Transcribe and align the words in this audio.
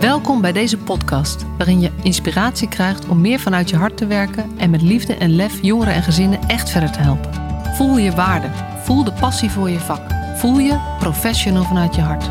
Welkom 0.00 0.40
bij 0.40 0.52
deze 0.52 0.78
podcast, 0.78 1.44
waarin 1.56 1.80
je 1.80 1.90
inspiratie 2.02 2.68
krijgt 2.68 3.08
om 3.08 3.20
meer 3.20 3.38
vanuit 3.38 3.70
je 3.70 3.76
hart 3.76 3.96
te 3.96 4.06
werken 4.06 4.58
en 4.58 4.70
met 4.70 4.82
liefde 4.82 5.14
en 5.14 5.30
lef 5.30 5.62
jongeren 5.62 5.94
en 5.94 6.02
gezinnen 6.02 6.40
echt 6.46 6.70
verder 6.70 6.92
te 6.92 6.98
helpen. 6.98 7.34
Voel 7.74 7.98
je 7.98 8.10
waarde, 8.10 8.48
voel 8.82 9.04
de 9.04 9.12
passie 9.12 9.50
voor 9.50 9.70
je 9.70 9.78
vak, 9.78 10.10
voel 10.36 10.58
je 10.58 10.96
professional 10.98 11.64
vanuit 11.64 11.94
je 11.94 12.00
hart. 12.00 12.26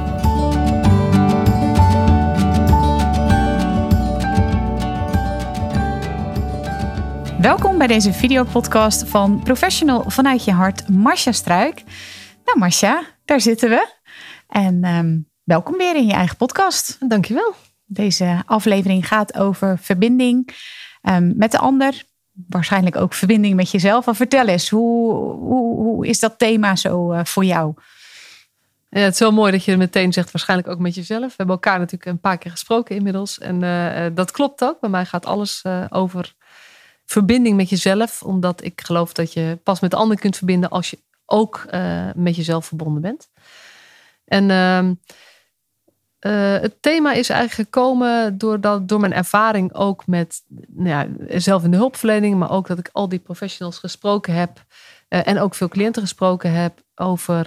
Welkom 7.41 7.77
bij 7.77 7.87
deze 7.87 8.13
videopodcast 8.13 9.07
van 9.07 9.41
Professional 9.43 10.03
vanuit 10.07 10.43
je 10.43 10.51
hart, 10.51 10.89
Marcia 10.89 11.31
Struik. 11.31 11.83
Nou 12.45 12.59
Marcia, 12.59 13.03
daar 13.25 13.41
zitten 13.41 13.69
we. 13.69 13.95
En 14.47 14.83
ehm, 14.83 15.17
welkom 15.47 15.77
weer 15.77 15.95
in 15.95 16.05
je 16.05 16.13
eigen 16.13 16.37
podcast. 16.37 17.09
Dankjewel. 17.09 17.53
Deze 17.85 18.43
aflevering 18.45 19.07
gaat 19.07 19.37
over 19.37 19.77
verbinding 19.79 20.55
ehm, 21.01 21.37
met 21.37 21.51
de 21.51 21.57
ander. 21.57 22.03
Waarschijnlijk 22.47 22.95
ook 22.95 23.13
verbinding 23.13 23.55
met 23.55 23.71
jezelf. 23.71 24.05
Maar 24.05 24.15
vertel 24.15 24.47
eens, 24.47 24.69
hoe, 24.69 25.13
hoe, 25.23 25.75
hoe 25.75 26.07
is 26.07 26.19
dat 26.19 26.37
thema 26.37 26.75
zo 26.75 27.13
uh, 27.13 27.23
voor 27.23 27.45
jou? 27.45 27.73
Ja, 28.89 28.99
het 28.99 29.13
is 29.13 29.19
wel 29.19 29.31
mooi 29.31 29.51
dat 29.51 29.63
je 29.63 29.77
meteen 29.77 30.13
zegt, 30.13 30.31
waarschijnlijk 30.31 30.69
ook 30.69 30.79
met 30.79 30.95
jezelf. 30.95 31.27
We 31.27 31.33
hebben 31.37 31.55
elkaar 31.55 31.79
natuurlijk 31.79 32.11
een 32.11 32.19
paar 32.19 32.37
keer 32.37 32.51
gesproken 32.51 32.95
inmiddels. 32.95 33.39
En 33.39 33.63
uh, 33.63 34.05
dat 34.15 34.31
klopt 34.31 34.63
ook. 34.63 34.79
Bij 34.79 34.89
mij 34.89 35.05
gaat 35.05 35.25
alles 35.25 35.63
uh, 35.67 35.85
over 35.89 36.35
verbinding 37.05 37.55
met 37.55 37.69
jezelf. 37.69 38.23
Omdat 38.23 38.63
ik 38.63 38.81
geloof 38.81 39.13
dat 39.13 39.33
je 39.33 39.59
pas 39.63 39.79
met 39.79 39.91
de 39.91 39.97
ander 39.97 40.19
kunt 40.19 40.37
verbinden 40.37 40.69
als 40.69 40.89
je 40.89 40.99
ook 41.25 41.65
met 42.15 42.35
jezelf 42.35 42.65
verbonden 42.65 43.01
bent. 43.01 43.29
En 44.25 44.49
uh, 46.27 46.61
het 46.61 46.81
thema 46.81 47.13
is 47.13 47.29
eigenlijk 47.29 47.69
gekomen 47.69 48.37
doordat, 48.37 48.87
door 48.87 48.99
mijn 48.99 49.13
ervaring 49.13 49.73
ook 49.73 50.07
met 50.07 50.43
nou 50.67 50.89
ja, 50.89 51.39
zelf 51.39 51.63
in 51.63 51.71
de 51.71 51.77
hulpverlening, 51.77 52.35
maar 52.35 52.51
ook 52.51 52.67
dat 52.67 52.79
ik 52.79 52.89
al 52.91 53.09
die 53.09 53.19
professionals 53.19 53.77
gesproken 53.77 54.33
heb 54.33 54.65
uh, 55.09 55.27
en 55.27 55.39
ook 55.39 55.55
veel 55.55 55.67
cliënten 55.67 56.01
gesproken 56.01 56.51
heb 56.51 56.81
over 56.95 57.45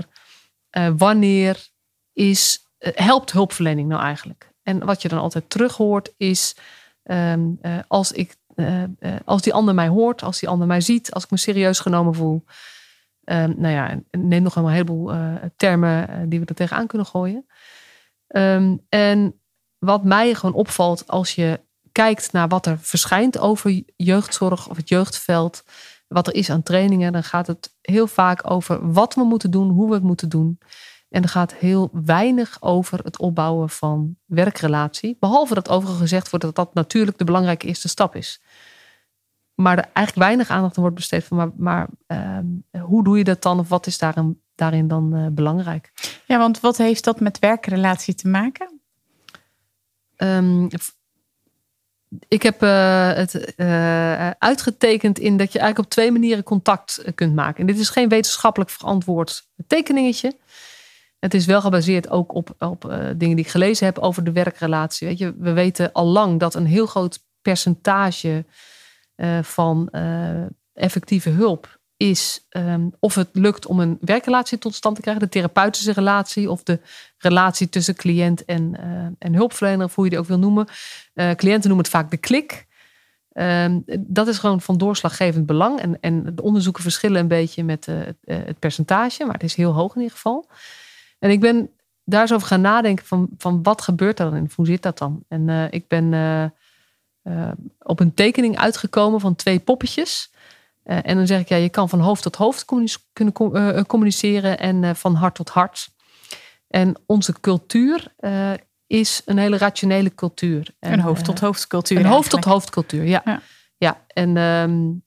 wanneer 0.97 1.69
is, 2.13 2.67
helpt 2.79 3.33
hulpverlening 3.33 3.89
nou 3.89 4.03
eigenlijk. 4.03 4.53
En 4.63 4.85
wat 4.85 5.03
je 5.03 5.09
dan 5.09 5.19
altijd 5.19 5.51
terug 5.51 5.77
hoort 5.77 6.13
is 6.17 6.57
um, 7.05 7.61
als 7.89 8.13
ik 8.13 8.37
als 9.25 9.43
die 9.43 9.53
ander 9.53 9.75
mij 9.75 9.89
hoort, 9.89 10.23
als 10.23 10.41
die 10.41 10.49
ander 10.49 10.67
mij 10.67 10.81
ziet, 10.81 11.13
als 11.13 11.25
ik 11.25 11.31
me 11.31 11.37
serieus 11.37 11.81
genomen 11.81 12.15
voel. 12.15 12.45
Uh, 13.25 13.45
nou 13.45 13.75
ja, 13.75 14.01
neem 14.11 14.43
nog 14.43 14.57
een 14.57 14.69
heleboel 14.69 15.13
termen 15.57 16.29
die 16.29 16.41
we 16.41 16.47
er 16.47 16.55
tegenaan 16.55 16.87
kunnen 16.87 17.07
gooien. 17.07 17.47
Um, 18.37 18.87
en 18.89 19.41
wat 19.79 20.05
mij 20.05 20.35
gewoon 20.35 20.55
opvalt 20.55 21.07
als 21.07 21.35
je 21.35 21.61
kijkt 21.93 22.33
naar 22.33 22.49
wat 22.49 22.67
er 22.67 22.79
verschijnt 22.79 23.39
over 23.39 23.83
jeugdzorg 23.97 24.69
of 24.69 24.77
het 24.77 24.89
jeugdveld, 24.89 25.65
wat 26.09 26.27
er 26.27 26.35
is 26.35 26.51
aan 26.51 26.63
trainingen, 26.63 27.13
dan 27.13 27.25
gaat 27.25 27.47
het 27.47 27.75
heel 27.81 28.07
vaak 28.07 28.51
over 28.51 28.93
wat 28.93 29.15
we 29.15 29.25
moeten 29.25 29.51
doen, 29.51 29.69
hoe 29.69 29.89
we 29.89 29.95
het 29.95 30.03
moeten 30.03 30.29
doen. 30.29 30.59
En 31.09 31.23
er 31.23 31.29
gaat 31.29 31.55
heel 31.55 31.91
weinig 31.93 32.57
over 32.61 32.99
het 33.05 33.19
opbouwen 33.19 33.71
van 33.71 34.17
werkrelatie. 34.25 35.17
Behalve 35.21 35.55
dat 35.55 35.69
overigens 35.69 36.01
gezegd 36.01 36.31
wordt 36.31 36.45
dat 36.45 36.55
dat 36.55 36.75
natuurlijk 36.75 37.19
de 37.19 37.25
belangrijke 37.25 37.67
eerste 37.67 37.89
stap 37.89 38.15
is. 38.17 38.43
Maar 39.55 39.79
er 39.79 39.91
eigenlijk 39.93 40.27
weinig 40.27 40.51
aandacht 40.51 40.77
aan 40.77 40.83
wordt 40.83 40.97
besteed 40.97 41.25
van, 41.25 41.37
maar, 41.37 41.51
maar 41.57 41.89
uh, 42.07 42.83
hoe 42.83 43.05
doe 43.05 43.19
je 43.19 43.25
dat 43.25 43.43
dan? 43.43 43.59
Of 43.59 43.69
wat 43.69 43.87
is 43.87 43.99
daarin, 43.99 44.43
daarin 44.61 44.89
dan 44.89 45.17
uh, 45.17 45.27
belangrijk? 45.31 45.93
Ja, 46.27 46.39
want 46.39 46.61
wat 46.61 46.77
heeft 46.77 47.05
dat 47.05 47.21
met 47.21 47.39
werkrelatie 47.39 48.15
te 48.15 48.29
maken? 48.29 48.81
Um, 50.17 50.69
ik 52.29 52.43
heb 52.43 52.63
uh, 52.63 53.13
het 53.13 53.55
uitgetekend 54.39 55.19
in 55.19 55.37
dat 55.37 55.53
je 55.53 55.59
eigenlijk 55.59 55.89
op 55.89 55.95
twee 55.95 56.13
manieren 56.13 56.45
contact 56.45 57.03
kunt 57.15 57.35
maken. 57.35 57.61
En 57.61 57.67
dit 57.67 57.79
is 57.79 57.89
geen 57.89 58.09
wetenschappelijk 58.09 58.71
verantwoord 58.71 59.49
tekeningetje. 59.67 60.37
Het 61.19 61.35
is 61.35 61.47
wel 61.47 61.61
gebaseerd 61.61 62.09
ook 62.09 62.35
op, 62.35 62.55
op 62.59 62.85
uh, 62.85 62.93
dingen 63.17 63.37
die 63.37 63.45
ik 63.45 63.51
gelezen 63.51 63.87
heb 63.87 63.99
over 63.99 64.25
de 64.25 64.33
werkrelatie. 64.33 65.09
Weet 65.09 65.19
je, 65.19 65.35
we 65.39 65.53
weten 65.53 65.93
al 65.93 66.07
lang 66.07 66.41
dat 66.41 66.55
een 66.55 66.67
heel 66.67 66.87
groot 66.87 67.19
percentage 67.43 68.45
van 69.43 69.91
effectieve 70.73 71.31
hulp 71.31 71.80
is 72.01 72.47
um, 72.51 72.93
of 72.99 73.15
het 73.15 73.29
lukt 73.33 73.67
om 73.67 73.81
een 73.81 73.99
werkrelatie 74.01 74.59
tot 74.59 74.75
stand 74.75 74.97
te 74.97 75.01
krijgen, 75.03 75.23
de 75.23 75.29
therapeutische 75.29 75.93
relatie 75.93 76.51
of 76.51 76.63
de 76.63 76.81
relatie 77.19 77.69
tussen 77.69 77.95
cliënt 77.95 78.45
en, 78.45 78.77
en 79.19 79.35
hulpverlener, 79.35 79.87
of 79.87 79.95
hoe 79.95 80.05
je 80.05 80.11
die 80.11 80.19
ook 80.19 80.27
wil 80.27 80.39
noemen. 80.39 80.67
cliënten 81.15 81.69
noemen 81.69 81.77
het 81.77 81.89
vaak 81.89 82.11
de 82.11 82.17
klik. 82.17 82.67
Um, 83.33 83.85
dat 83.99 84.29
is 84.29 84.39
gewoon 84.39 84.61
van 84.61 84.79
doorslaggevend 84.79 85.47
belang. 85.47 85.81
En, 85.81 86.01
en 86.01 86.35
de 86.35 86.43
onderzoeken 86.43 86.83
verschillen 86.83 87.21
een 87.21 87.29
beetje 87.29 87.65
met 87.65 87.87
het, 87.87 88.17
het 88.25 88.59
percentage, 88.59 89.25
maar 89.25 89.35
het 89.35 89.43
is 89.43 89.55
heel 89.55 89.73
hoog 89.73 89.95
in 89.95 90.01
ieder 90.01 90.17
geval. 90.17 90.51
En 91.19 91.31
ik 91.31 91.41
ben 91.41 91.71
daar 92.05 92.21
eens 92.21 92.33
over 92.33 92.47
gaan 92.47 92.61
nadenken 92.61 93.07
van, 93.07 93.29
van 93.39 93.63
wat 93.63 93.83
gebeurt 93.83 94.19
er 94.19 94.25
dan 94.25 94.35
en 94.35 94.51
hoe 94.55 94.67
zit 94.67 94.83
dat 94.83 94.99
dan? 94.99 95.25
En 95.29 95.71
ik 95.71 95.89
ben 95.89 96.15
op 97.79 98.01
een 98.01 98.15
tekening 98.15 98.59
uitgekomen 98.59 99.21
van 99.21 99.35
twee 99.35 99.59
poppetjes. 99.59 100.31
En 100.91 101.17
dan 101.17 101.27
zeg 101.27 101.41
ik, 101.41 101.49
ja, 101.49 101.57
je 101.57 101.69
kan 101.69 101.89
van 101.89 102.01
hoofd 102.01 102.23
tot 102.23 102.37
hoofd 102.37 102.65
kunnen 103.13 103.33
communiceren 103.87 104.59
en 104.59 104.97
van 104.97 105.15
hart 105.15 105.35
tot 105.35 105.49
hart. 105.49 105.89
En 106.69 107.01
onze 107.07 107.41
cultuur 107.41 108.15
is 108.87 109.23
een 109.25 109.39
hele 109.39 109.59
rationele 109.59 110.15
cultuur. 110.15 110.75
En, 110.79 110.93
een 110.93 111.01
hoofd 111.01 111.25
tot 111.25 111.41
hoofd 111.41 111.67
cultuur. 111.67 111.99
Een 111.99 112.05
hoofd 112.05 112.31
tot 112.31 112.45
hoofd 112.45 112.71
cultuur, 112.71 113.05
ja. 113.05 113.23
ja. 113.25 113.41
ja. 113.77 114.05
en 114.07 114.37
um, 114.37 115.03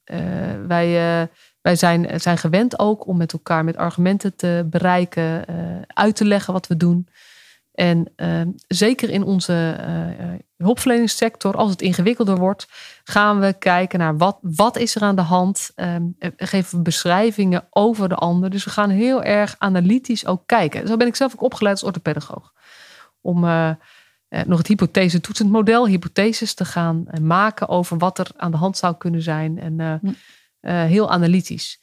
wij 0.68 1.30
wij 1.62 1.76
zijn, 1.76 2.20
zijn 2.22 2.38
gewend 2.38 2.80
ook 2.80 3.08
om 3.08 3.18
met 3.18 3.34
elkaar 3.34 3.64
met 3.64 3.78
argumenten 3.78 4.36
te 4.36 4.68
bereiken, 4.70 5.46
uit 5.88 6.16
te 6.16 6.26
leggen 6.26 6.54
wat 6.54 6.68
we 6.68 6.78
doen. 6.78 7.08
En 7.74 8.12
uh, 8.16 8.42
zeker 8.68 9.10
in 9.10 9.24
onze 9.24 9.78
uh, 10.20 10.26
hulpverleningssector, 10.58 11.56
als 11.56 11.70
het 11.70 11.82
ingewikkelder 11.82 12.38
wordt, 12.38 12.68
gaan 13.04 13.40
we 13.40 13.54
kijken 13.60 14.00
naar 14.00 14.18
wat, 14.18 14.38
wat 14.42 14.78
is 14.78 14.96
er 14.96 15.02
aan 15.02 15.16
de 15.16 15.22
hand. 15.22 15.72
Um, 15.76 16.16
geven 16.38 16.78
we 16.78 16.84
beschrijvingen 16.84 17.68
over 17.70 18.10
de 18.10 18.16
ander. 18.16 18.50
Dus 18.50 18.64
we 18.64 18.70
gaan 18.70 18.90
heel 18.90 19.24
erg 19.24 19.56
analytisch 19.58 20.26
ook 20.26 20.44
kijken. 20.46 20.88
Zo 20.88 20.98
ben 20.98 21.08
ik 21.08 21.16
zelf 21.16 21.34
ook 21.34 21.42
opgeleid 21.42 21.74
als 21.74 21.84
orthopedagoog. 21.84 22.54
Om 23.22 23.40
nog 24.46 24.58
het 24.58 24.68
hypothese-toetsend 24.68 25.52
model, 25.52 25.88
hypotheses 25.88 26.54
te 26.54 26.66
gaan 26.66 27.06
maken 27.22 27.68
over 27.70 27.98
wat 27.98 28.20
er 28.20 28.28
aan 28.38 28.52
de 28.52 28.58
hand 28.58 28.78
zou 28.78 28.98
kunnen 28.98 29.22
zijn. 29.22 29.60
En 29.60 30.02
heel 30.88 31.12
analytisch. 31.12 31.82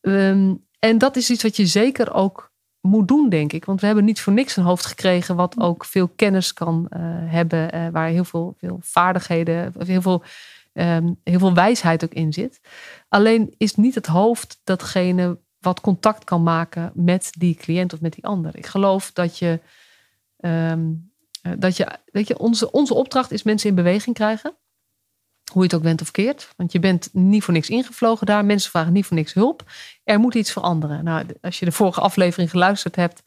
Um, 0.00 0.64
en 0.78 0.98
dat 0.98 1.16
is 1.16 1.30
iets 1.30 1.42
wat 1.42 1.56
je 1.56 1.66
zeker 1.66 2.12
ook 2.12 2.54
moet 2.86 3.08
doen, 3.08 3.28
denk 3.28 3.52
ik. 3.52 3.64
Want 3.64 3.80
we 3.80 3.86
hebben 3.86 4.04
niet 4.04 4.20
voor 4.20 4.32
niks 4.32 4.56
een 4.56 4.64
hoofd 4.64 4.86
gekregen 4.86 5.36
wat 5.36 5.60
ook 5.60 5.84
veel 5.84 6.08
kennis 6.08 6.52
kan 6.52 6.86
uh, 6.90 7.00
hebben, 7.32 7.74
uh, 7.74 7.88
waar 7.88 8.08
heel 8.08 8.24
veel, 8.24 8.54
veel 8.58 8.78
vaardigheden, 8.82 9.72
heel 9.78 10.02
veel, 10.02 10.22
um, 10.72 11.20
heel 11.24 11.38
veel 11.38 11.54
wijsheid 11.54 12.04
ook 12.04 12.12
in 12.12 12.32
zit. 12.32 12.60
Alleen 13.08 13.54
is 13.58 13.74
niet 13.74 13.94
het 13.94 14.06
hoofd 14.06 14.60
datgene 14.64 15.38
wat 15.60 15.80
contact 15.80 16.24
kan 16.24 16.42
maken 16.42 16.92
met 16.94 17.32
die 17.38 17.54
cliënt 17.54 17.92
of 17.92 18.00
met 18.00 18.12
die 18.12 18.24
ander. 18.24 18.56
Ik 18.56 18.66
geloof 18.66 19.12
dat 19.12 19.38
je, 19.38 19.60
um, 20.40 21.12
dat 21.58 21.76
je, 21.76 21.98
dat 22.12 22.28
je 22.28 22.38
onze, 22.38 22.70
onze 22.72 22.94
opdracht 22.94 23.30
is 23.30 23.42
mensen 23.42 23.68
in 23.68 23.74
beweging 23.74 24.14
krijgen. 24.14 24.56
Hoe 25.52 25.62
je 25.62 25.68
het 25.68 25.74
ook 25.76 25.82
bent 25.82 26.00
of 26.00 26.10
keert. 26.10 26.48
Want 26.56 26.72
je 26.72 26.78
bent 26.78 27.08
niet 27.12 27.44
voor 27.44 27.54
niks 27.54 27.68
ingevlogen 27.68 28.26
daar. 28.26 28.44
Mensen 28.44 28.70
vragen 28.70 28.92
niet 28.92 29.06
voor 29.06 29.16
niks 29.16 29.32
hulp. 29.32 29.62
Er 30.04 30.18
moet 30.18 30.34
iets 30.34 30.52
veranderen. 30.52 31.04
Nou, 31.04 31.26
als 31.40 31.58
je 31.58 31.64
de 31.64 31.72
vorige 31.72 32.00
aflevering 32.00 32.50
geluisterd 32.50 32.96
hebt, 32.96 33.22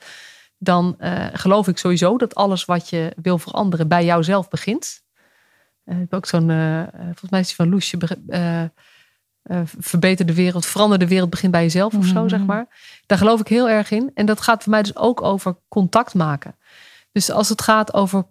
dan 0.58 0.96
uh, 1.00 1.28
geloof 1.34 1.68
ik 1.68 1.78
sowieso 1.78 2.18
dat 2.18 2.36
alles 2.36 2.66
wat 2.66 2.90
je 2.90 3.14
wil 3.22 3.38
veranderen 3.38 3.88
bij 3.88 4.06
jouzelf 4.06 4.50
begint. 4.50 5.04
Uh, 5.86 5.96
ik 5.96 6.02
heb 6.02 6.14
ook 6.14 6.26
zo'n, 6.26 6.50
uh, 6.50 6.84
volgens 6.94 7.30
mij 7.30 7.40
is 7.40 7.48
die 7.48 7.56
van 7.56 7.70
Loesje, 7.70 7.98
verbeter 9.80 10.26
de 10.26 10.34
wereld, 10.34 10.66
verander 10.66 11.00
de 11.00 11.08
wereld, 11.08 11.30
begint 11.30 11.52
bij 11.52 11.62
jezelf 11.62 11.94
of 11.94 12.06
zo, 12.06 12.28
zeg 12.28 12.46
maar. 12.46 12.68
Daar 13.06 13.18
geloof 13.18 13.40
ik 13.40 13.48
heel 13.48 13.70
erg 13.70 13.92
in. 13.92 14.12
En 14.14 14.26
dat 14.26 14.42
gaat 14.42 14.64
voor 14.64 14.72
mij 14.72 14.82
dus 14.82 14.96
ook 14.96 15.22
over 15.22 15.58
contact 15.68 16.14
maken. 16.14 16.56
Dus 17.12 17.32
als 17.32 17.50
het 17.50 17.62
gaat 17.62 17.94
over, 17.94 18.26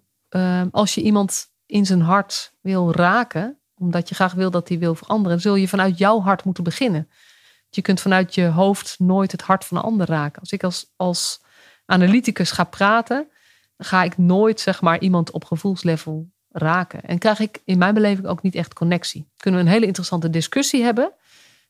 als 0.70 0.94
je 0.94 1.02
iemand 1.02 1.50
in 1.67 1.87
zijn 1.87 2.00
hart 2.00 2.52
wil 2.61 2.93
raken, 2.93 3.57
omdat 3.78 4.08
je 4.08 4.14
graag 4.14 4.32
wil 4.32 4.50
dat 4.50 4.66
die 4.66 4.78
wil 4.78 4.94
veranderen, 4.94 5.40
zul 5.40 5.54
je 5.54 5.69
vanuit 5.69 5.98
jouw 5.98 6.20
hart 6.20 6.44
moeten 6.44 6.64
beginnen. 6.64 7.08
Je 7.70 7.82
kunt 7.82 8.00
vanuit 8.00 8.34
je 8.34 8.46
hoofd 8.46 8.94
nooit 8.98 9.32
het 9.32 9.42
hart 9.42 9.64
van 9.64 9.76
een 9.76 9.82
ander 9.82 10.06
raken. 10.06 10.40
Als 10.40 10.52
ik 10.52 10.62
als, 10.62 10.92
als 10.96 11.40
analyticus 11.86 12.50
ga 12.50 12.64
praten, 12.64 13.28
ga 13.78 14.02
ik 14.02 14.19
nooit 14.19 14.60
zeg 14.60 14.80
maar 14.80 15.00
iemand 15.00 15.30
op 15.30 15.44
gevoelslevel 15.44 16.30
raken. 16.48 17.02
En 17.02 17.19
krijg 17.19 17.38
ik 17.38 17.62
in 17.64 17.78
mijn 17.78 17.94
beleving 17.94 18.26
ook 18.26 18.42
niet 18.42 18.54
echt 18.54 18.75
connectie. 18.75 19.30
Kunnen 19.36 19.60
we 19.60 19.66
een 19.66 19.72
hele 19.72 19.86
interessante 19.86 20.30
discussie 20.30 20.82
hebben, 20.82 21.12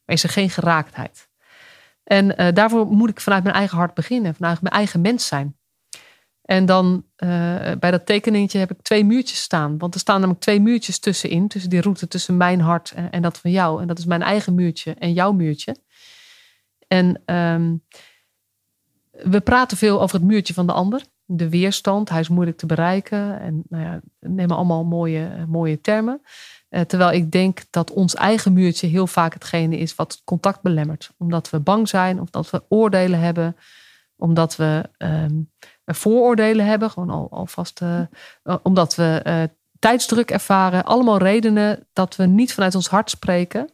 maar 0.04 0.16
is 0.16 0.22
er 0.22 0.28
geen 0.28 0.50
geraaktheid. 0.50 1.28
En 2.04 2.40
uh, 2.40 2.52
daarvoor 2.52 2.86
moet 2.86 3.10
ik 3.10 3.20
vanuit 3.20 3.42
mijn 3.42 3.54
eigen 3.54 3.78
hart 3.78 3.94
beginnen, 3.94 4.34
vanuit 4.34 4.60
mijn 4.60 4.74
eigen 4.74 5.00
mens 5.00 5.26
zijn. 5.26 5.57
En 6.48 6.66
dan 6.66 7.04
uh, 7.16 7.28
bij 7.78 7.90
dat 7.90 8.06
tekeningetje 8.06 8.58
heb 8.58 8.70
ik 8.70 8.82
twee 8.82 9.04
muurtjes 9.04 9.42
staan. 9.42 9.78
Want 9.78 9.94
er 9.94 10.00
staan 10.00 10.18
namelijk 10.20 10.44
twee 10.44 10.60
muurtjes 10.60 10.98
tussenin. 10.98 11.48
Tussen 11.48 11.70
die 11.70 11.80
route 11.80 12.08
tussen 12.08 12.36
mijn 12.36 12.60
hart 12.60 12.92
en, 12.92 13.10
en 13.10 13.22
dat 13.22 13.38
van 13.38 13.50
jou. 13.50 13.80
En 13.80 13.86
dat 13.86 13.98
is 13.98 14.04
mijn 14.04 14.22
eigen 14.22 14.54
muurtje 14.54 14.94
en 14.94 15.12
jouw 15.12 15.32
muurtje. 15.32 15.76
En 16.86 17.22
um, 17.34 17.84
we 19.10 19.40
praten 19.40 19.76
veel 19.76 20.02
over 20.02 20.16
het 20.16 20.28
muurtje 20.28 20.54
van 20.54 20.66
de 20.66 20.72
ander. 20.72 21.02
De 21.24 21.48
weerstand, 21.48 22.08
hij 22.08 22.20
is 22.20 22.28
moeilijk 22.28 22.58
te 22.58 22.66
bereiken. 22.66 23.40
En 23.40 23.62
nou 23.68 23.84
ja, 23.84 24.00
nemen 24.20 24.56
allemaal 24.56 24.84
mooie, 24.84 25.44
mooie 25.48 25.80
termen. 25.80 26.20
Uh, 26.70 26.80
terwijl 26.80 27.12
ik 27.12 27.32
denk 27.32 27.62
dat 27.70 27.90
ons 27.90 28.14
eigen 28.14 28.52
muurtje 28.52 28.86
heel 28.86 29.06
vaak 29.06 29.34
hetgene 29.34 29.78
is 29.78 29.94
wat 29.94 30.22
contact 30.24 30.62
belemmert. 30.62 31.10
Omdat 31.18 31.50
we 31.50 31.60
bang 31.60 31.88
zijn, 31.88 32.20
of 32.20 32.30
dat 32.30 32.50
we 32.50 32.62
oordelen 32.68 33.20
hebben, 33.20 33.56
omdat 34.16 34.56
we 34.56 34.88
um, 34.98 35.50
vooroordelen 35.94 36.66
hebben, 36.66 36.90
gewoon 36.90 37.10
al, 37.10 37.28
alvast, 37.30 37.80
uh, 37.82 38.02
omdat 38.62 38.94
we 38.94 39.50
tijdsdruk 39.78 40.30
ervaren. 40.30 40.84
Allemaal 40.84 41.18
redenen 41.18 41.86
dat 41.92 42.16
we 42.16 42.26
niet 42.26 42.54
vanuit 42.54 42.74
ons 42.74 42.88
hart 42.88 43.10
spreken, 43.10 43.70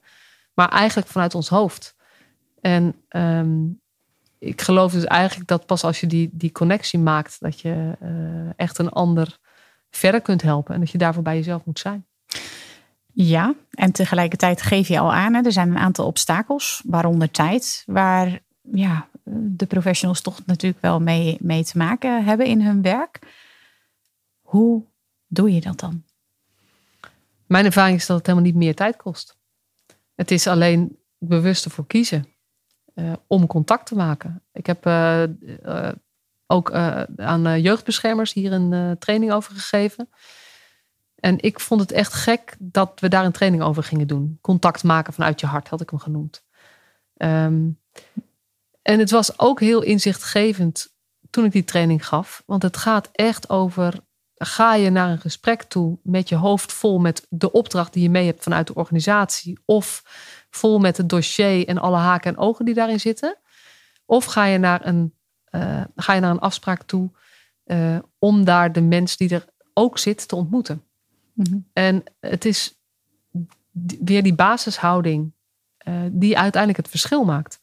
maar 0.55 0.69
eigenlijk 0.69 1.08
vanuit 1.08 1.34
ons 1.34 1.49
hoofd. 1.49 1.96
En 2.61 2.94
um, 3.08 3.81
ik 4.38 4.62
geloof 4.62 4.93
dus 4.93 5.05
eigenlijk 5.05 5.49
dat 5.49 5.66
pas 5.66 5.84
als 5.84 6.00
je 6.00 6.06
die, 6.06 6.31
die 6.32 6.52
connectie 6.52 6.99
maakt, 6.99 7.40
dat 7.40 7.61
je 7.61 7.93
echt 8.56 8.78
een 8.78 8.90
ander 8.90 9.38
verder 9.90 10.20
kunt 10.20 10.43
helpen 10.43 10.75
en 10.75 10.81
dat 10.81 10.90
je 10.90 10.99
daarvoor 10.99 11.22
bij 11.22 11.37
jezelf 11.37 11.64
moet 11.64 11.78
zijn. 11.78 12.06
Ja, 13.12 13.55
en 13.70 13.93
tegelijkertijd 13.93 14.62
geef 14.62 14.88
je 14.88 14.99
al 14.99 15.12
aan, 15.12 15.34
hè, 15.34 15.43
er 15.43 15.52
zijn 15.52 15.70
een 15.70 15.78
aantal 15.78 16.06
obstakels, 16.06 16.82
waaronder 16.84 17.31
tijd, 17.31 17.82
waar 17.87 18.38
ja, 18.72 19.08
de 19.32 19.67
professionals 19.67 20.21
toch 20.21 20.47
natuurlijk 20.47 20.82
wel 20.82 21.00
mee, 21.00 21.37
mee 21.41 21.65
te 21.65 21.79
maken 21.79 22.25
hebben 22.25 22.47
in 22.47 22.61
hun 22.61 22.82
werk. 22.82 23.19
Hoe 24.41 24.85
doe 25.26 25.55
je 25.55 25.61
dat 25.61 25.81
dan? 25.81 26.05
Mijn 27.47 27.65
ervaring 27.65 27.97
is 27.97 28.06
dat 28.06 28.17
het 28.17 28.26
helemaal 28.26 28.49
niet 28.49 28.56
meer 28.56 28.75
tijd 28.75 28.97
kost. 28.97 29.37
Het 30.15 30.31
is 30.31 30.47
alleen 30.47 30.99
bewust 31.19 31.65
ervoor 31.65 31.87
kiezen 31.87 32.26
uh, 32.94 33.12
om 33.26 33.47
contact 33.47 33.87
te 33.87 33.94
maken. 33.94 34.43
Ik 34.53 34.67
heb 34.67 34.87
uh, 34.87 35.23
uh, 35.65 35.93
ook 36.47 36.73
aan 37.17 37.61
jeugdbeschermers 37.61 38.32
hier 38.32 38.53
een 38.53 38.99
training 38.99 39.32
over 39.32 39.55
gegeven. 39.55 40.09
En 41.15 41.41
ik 41.41 41.61
vond 41.61 41.81
het 41.81 41.93
echt 41.93 42.12
gek 42.12 42.56
dat 42.59 43.00
we 43.00 43.09
daar 43.09 43.25
een 43.25 43.32
training 43.32 43.62
over 43.62 43.82
gingen 43.82 44.06
doen. 44.06 44.38
Contact 44.41 44.82
maken 44.82 45.12
vanuit 45.12 45.41
je 45.41 45.47
hart, 45.47 45.69
had 45.69 45.81
ik 45.81 45.91
hem 45.91 45.99
genoemd. 45.99 46.44
Um, 47.17 47.81
en 48.84 48.98
het 48.98 49.10
was 49.10 49.38
ook 49.38 49.60
heel 49.60 49.82
inzichtgevend 49.82 50.94
toen 51.31 51.44
ik 51.44 51.52
die 51.52 51.64
training 51.64 52.06
gaf. 52.06 52.42
Want 52.46 52.62
het 52.62 52.76
gaat 52.76 53.08
echt 53.12 53.48
over, 53.48 53.94
ga 54.34 54.75
je 54.75 54.90
naar 54.90 55.10
een 55.10 55.20
gesprek 55.20 55.62
toe 55.62 55.98
met 56.02 56.28
je 56.28 56.34
hoofd 56.34 56.72
vol 56.72 56.98
met 56.98 57.26
de 57.28 57.52
opdracht 57.52 57.92
die 57.92 58.02
je 58.02 58.10
mee 58.10 58.26
hebt 58.26 58.42
vanuit 58.42 58.66
de 58.66 58.75
organisatie. 58.75 59.58
Of 59.64 60.02
vol 60.50 60.78
met 60.78 60.96
het 60.96 61.08
dossier 61.08 61.69
en 61.69 61.78
alle 61.78 61.96
haken 61.96 62.31
en 62.31 62.38
ogen 62.38 62.64
die 62.64 62.75
daarin 62.75 63.00
zitten. 63.00 63.36
Of 64.06 64.25
ga 64.25 64.44
je 64.44 64.58
naar 64.58 64.86
een, 64.86 65.14
uh, 65.50 65.84
ga 65.96 66.12
je 66.12 66.20
naar 66.20 66.31
een 66.31 66.38
afspraak 66.38 66.82
toe 66.82 67.10
uh, 67.66 67.98
om 68.19 68.44
daar 68.44 68.72
de 68.72 68.82
mens 68.82 69.16
die 69.16 69.34
er 69.34 69.44
ook 69.75 69.98
zit 69.98 70.28
te 70.28 70.36
ontmoeten. 70.36 70.84
Mm-hmm. 71.32 71.69
En 71.72 72.02
het 72.20 72.44
is 72.44 72.75
weer 74.04 74.22
die 74.22 74.34
basishouding 74.34 75.32
uh, 75.88 75.94
die 76.10 76.38
uiteindelijk 76.38 76.82
het 76.82 76.90
verschil 76.90 77.25
maakt. 77.25 77.62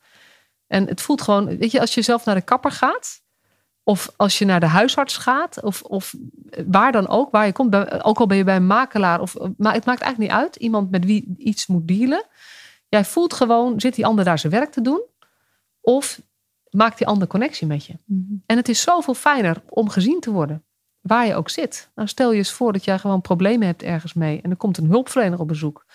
En 0.72 0.88
het 0.88 1.02
voelt 1.02 1.22
gewoon, 1.22 1.58
weet 1.58 1.72
je, 1.72 1.80
als 1.80 1.94
je 1.94 2.02
zelf 2.02 2.26
naar 2.26 2.36
de 2.36 2.42
kapper 2.42 2.72
gaat, 2.72 3.22
of 3.84 4.14
als 4.16 4.38
je 4.38 4.46
naar 4.46 4.60
de 4.60 4.66
huisarts 4.66 5.18
gaat, 5.18 5.62
of, 5.62 5.82
of 5.82 6.16
waar 6.68 6.92
dan 6.92 7.08
ook, 7.08 7.32
waar 7.32 7.46
je 7.46 7.52
komt, 7.52 8.04
ook 8.04 8.20
al 8.20 8.28
ben 8.28 8.38
je 8.38 8.44
bij 8.44 8.56
een 8.56 8.68
makelaar, 8.68 9.22
of, 9.22 9.36
maar 9.58 9.74
het 9.74 9.86
maakt 9.86 10.02
eigenlijk 10.02 10.18
niet 10.18 10.42
uit, 10.42 10.56
iemand 10.56 10.92
met 10.92 11.06
wie 11.06 11.36
iets 11.38 11.68
moet 11.68 11.88
dealen. 11.88 12.26
Jij 12.90 13.06
voelt 13.06 13.34
gewoon, 13.34 13.80
zit 13.80 13.96
die 13.96 14.06
ander 14.06 14.26
daar 14.26 14.40
zijn 14.40 14.54
werk 14.54 14.72
te 14.72 14.82
doen, 14.82 15.02
of 15.82 16.22
maakt 16.70 16.98
die 16.98 17.08
ander 17.08 17.28
connectie 17.28 17.68
met 17.68 17.86
je. 17.86 17.94
Mm 18.06 18.26
-hmm. 18.28 18.44
En 18.46 18.58
het 18.58 18.70
is 18.70 18.82
zoveel 18.82 19.14
fijner 19.14 19.64
om 19.70 19.90
gezien 19.90 20.20
te 20.20 20.32
worden, 20.32 20.64
waar 21.02 21.28
je 21.28 21.36
ook 21.36 21.50
zit. 21.50 21.90
Nou, 21.96 22.08
stel 22.08 22.32
je 22.32 22.38
eens 22.38 22.52
voor 22.52 22.74
dat 22.74 22.84
jij 22.84 23.00
gewoon 23.00 23.22
problemen 23.22 23.68
hebt 23.68 23.84
ergens 23.84 24.14
mee 24.14 24.42
en 24.42 24.50
er 24.50 24.58
komt 24.58 24.78
een 24.78 24.90
hulpverlener 24.90 25.40
op 25.40 25.48
bezoek. 25.48 25.86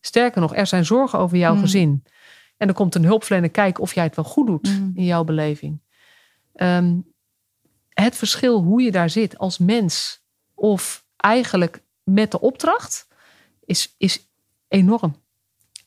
Sterker 0.00 0.40
nog, 0.40 0.56
er 0.56 0.66
zijn 0.66 0.84
zorgen 0.84 1.18
over 1.18 1.36
jouw 1.36 1.54
mm. 1.54 1.60
gezin. 1.60 2.04
En 2.60 2.66
dan 2.66 2.76
komt 2.76 2.94
een 2.94 3.04
hulpverlener 3.04 3.50
kijken 3.50 3.82
of 3.82 3.94
jij 3.94 4.04
het 4.04 4.16
wel 4.16 4.24
goed 4.24 4.46
doet 4.46 4.68
mm. 4.68 4.92
in 4.94 5.04
jouw 5.04 5.24
beleving. 5.24 5.80
Um, 6.54 7.12
het 7.88 8.16
verschil 8.16 8.62
hoe 8.62 8.82
je 8.82 8.90
daar 8.90 9.10
zit 9.10 9.38
als 9.38 9.58
mens 9.58 10.22
of 10.54 11.04
eigenlijk 11.16 11.82
met 12.02 12.30
de 12.30 12.40
opdracht 12.40 13.08
is, 13.64 13.94
is 13.98 14.30
enorm. 14.68 15.16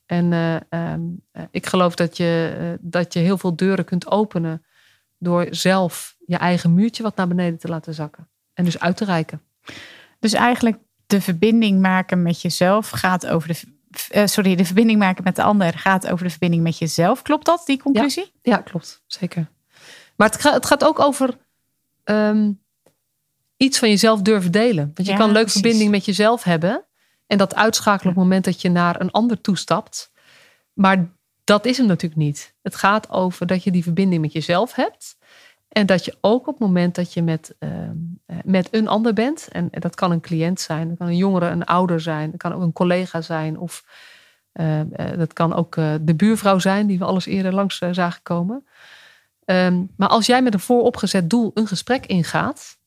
En 0.06 0.31
uh, 0.31 0.92
um, 0.92 1.22
ik 1.52 1.66
geloof 1.66 1.96
dat 1.96 2.18
je, 2.18 2.58
uh, 2.60 2.90
dat 2.92 3.14
je 3.14 3.19
heel 3.19 3.38
veel 3.38 3.56
deuren 3.56 3.86
kunt 3.86 4.08
openen 4.08 4.66
door 5.18 5.48
zelf 5.50 6.16
je 6.26 6.38
eigen 6.38 6.74
muurtje 6.74 7.04
wat 7.04 7.16
naar 7.16 7.28
beneden 7.28 7.60
te 7.60 7.68
laten 7.68 7.94
zakken. 7.94 8.30
En 8.54 8.66
dus 8.66 8.80
uit 8.80 8.98
te 8.98 9.06
reiken. 9.06 9.42
Dus 10.19 10.34
eigenlijk 10.34 10.78
de 11.06 11.22
verbinding 11.22 11.81
maken 11.81 12.22
met 12.22 12.42
jezelf 12.42 12.90
gaat 12.90 13.28
over 13.28 13.48
de 13.48 13.81
uh, 14.12 14.25
sorry, 14.25 14.56
de 14.56 14.66
verbinding 14.66 15.00
maken 15.00 15.24
met 15.24 15.36
de 15.36 15.44
ander 15.44 15.74
gaat 15.78 16.07
over 16.07 16.24
de 16.24 16.31
verbinding 16.31 16.63
met 16.63 16.78
jezelf. 16.78 17.22
Klopt 17.22 17.45
dat, 17.45 17.63
die 17.66 17.81
conclusie? 17.81 18.31
Ja, 18.42 18.56
ja 18.56 18.57
klopt. 18.57 19.04
Zeker. 19.07 19.50
Maar 20.16 20.30
het, 20.30 20.42
gaat, 20.42 20.54
het 20.54 20.66
gaat 20.66 20.86
ook 20.86 21.00
over 21.00 21.38
um, 22.04 22.62
iets 23.57 23.80
van 23.80 23.90
jezelf 23.90 24.22
durven 24.22 24.51
delen. 24.51 24.92
Want 24.94 25.07
je 25.07 25.12
ja, 25.12 25.18
kan 25.18 25.28
een 25.28 25.34
leuke 25.34 25.50
precies. 25.50 25.62
verbinding 25.62 25.92
met 25.92 26.06
jezelf 26.06 26.44
hebben. 26.44 26.86
En 27.28 27.38
dat 27.38 27.56
uitschakelen 27.56 28.12
op 28.12 28.16
het 28.16 28.24
moment 28.24 28.45
dat 28.45 28.62
je 28.62 28.69
naar 28.69 29.01
een 29.01 29.12
ander 29.12 29.42
toestapt. 29.42 30.12
Maar 30.74 31.12
dat 31.44 31.66
is 31.66 31.78
hem 31.78 31.88
natuurlijk 31.88 32.22
niet. 32.22 32.56
Het 32.62 32.75
gaat 32.75 33.10
over 33.10 33.48
dat 33.48 33.63
je 33.63 33.72
die 33.72 33.84
verbinding 33.84 34.22
met 34.22 34.31
jezelf 34.31 34.74
hebt. 34.74 35.18
En 35.68 35.86
dat 35.86 36.06
je 36.06 36.18
ook 36.22 36.48
op 36.48 36.54
het 36.54 36.68
moment 36.68 36.95
dat 36.95 37.13
je 37.13 37.22
met, 37.22 37.56
uh, 37.60 37.90
met 38.44 38.68
een 38.71 38.88
ander 38.88 39.13
bent, 39.13 39.47
en, 39.51 39.69
dat 39.71 39.95
kan 39.95 40.12
een 40.12 40.21
cliënt 40.21 40.59
zijn, 40.59 40.88
dat 40.88 40.97
kan 40.97 41.07
een 41.07 41.18
jongere, 41.18 41.50
een 41.50 41.65
ouder 41.65 42.01
zijn, 42.01 42.31
dat 42.31 42.39
kan 42.39 42.53
ook 42.53 42.62
een 42.62 42.74
collega 42.74 43.21
zijn, 43.21 43.57
of 43.59 43.85
uh, 44.53 44.81
dat 45.18 45.33
kan 45.33 45.53
ook 45.53 45.75
uh, 45.75 45.94
de 46.01 46.15
buurvrouw 46.15 46.59
zijn, 46.59 46.88
die 46.88 47.00
we 47.00 47.06
alles 47.06 47.25
eerder 47.25 47.53
langs 47.53 47.77
zagen 47.77 48.21
komen. 48.24 48.65
Um, 49.45 49.91
maar 49.97 50.09
als 50.09 50.25
jij 50.25 50.41
met 50.41 50.53
een 50.53 50.59
vooropgezet 50.59 51.30
doel 51.30 51.51
een 51.53 51.68
gesprek 51.68 52.06
ingaat, 52.06 52.77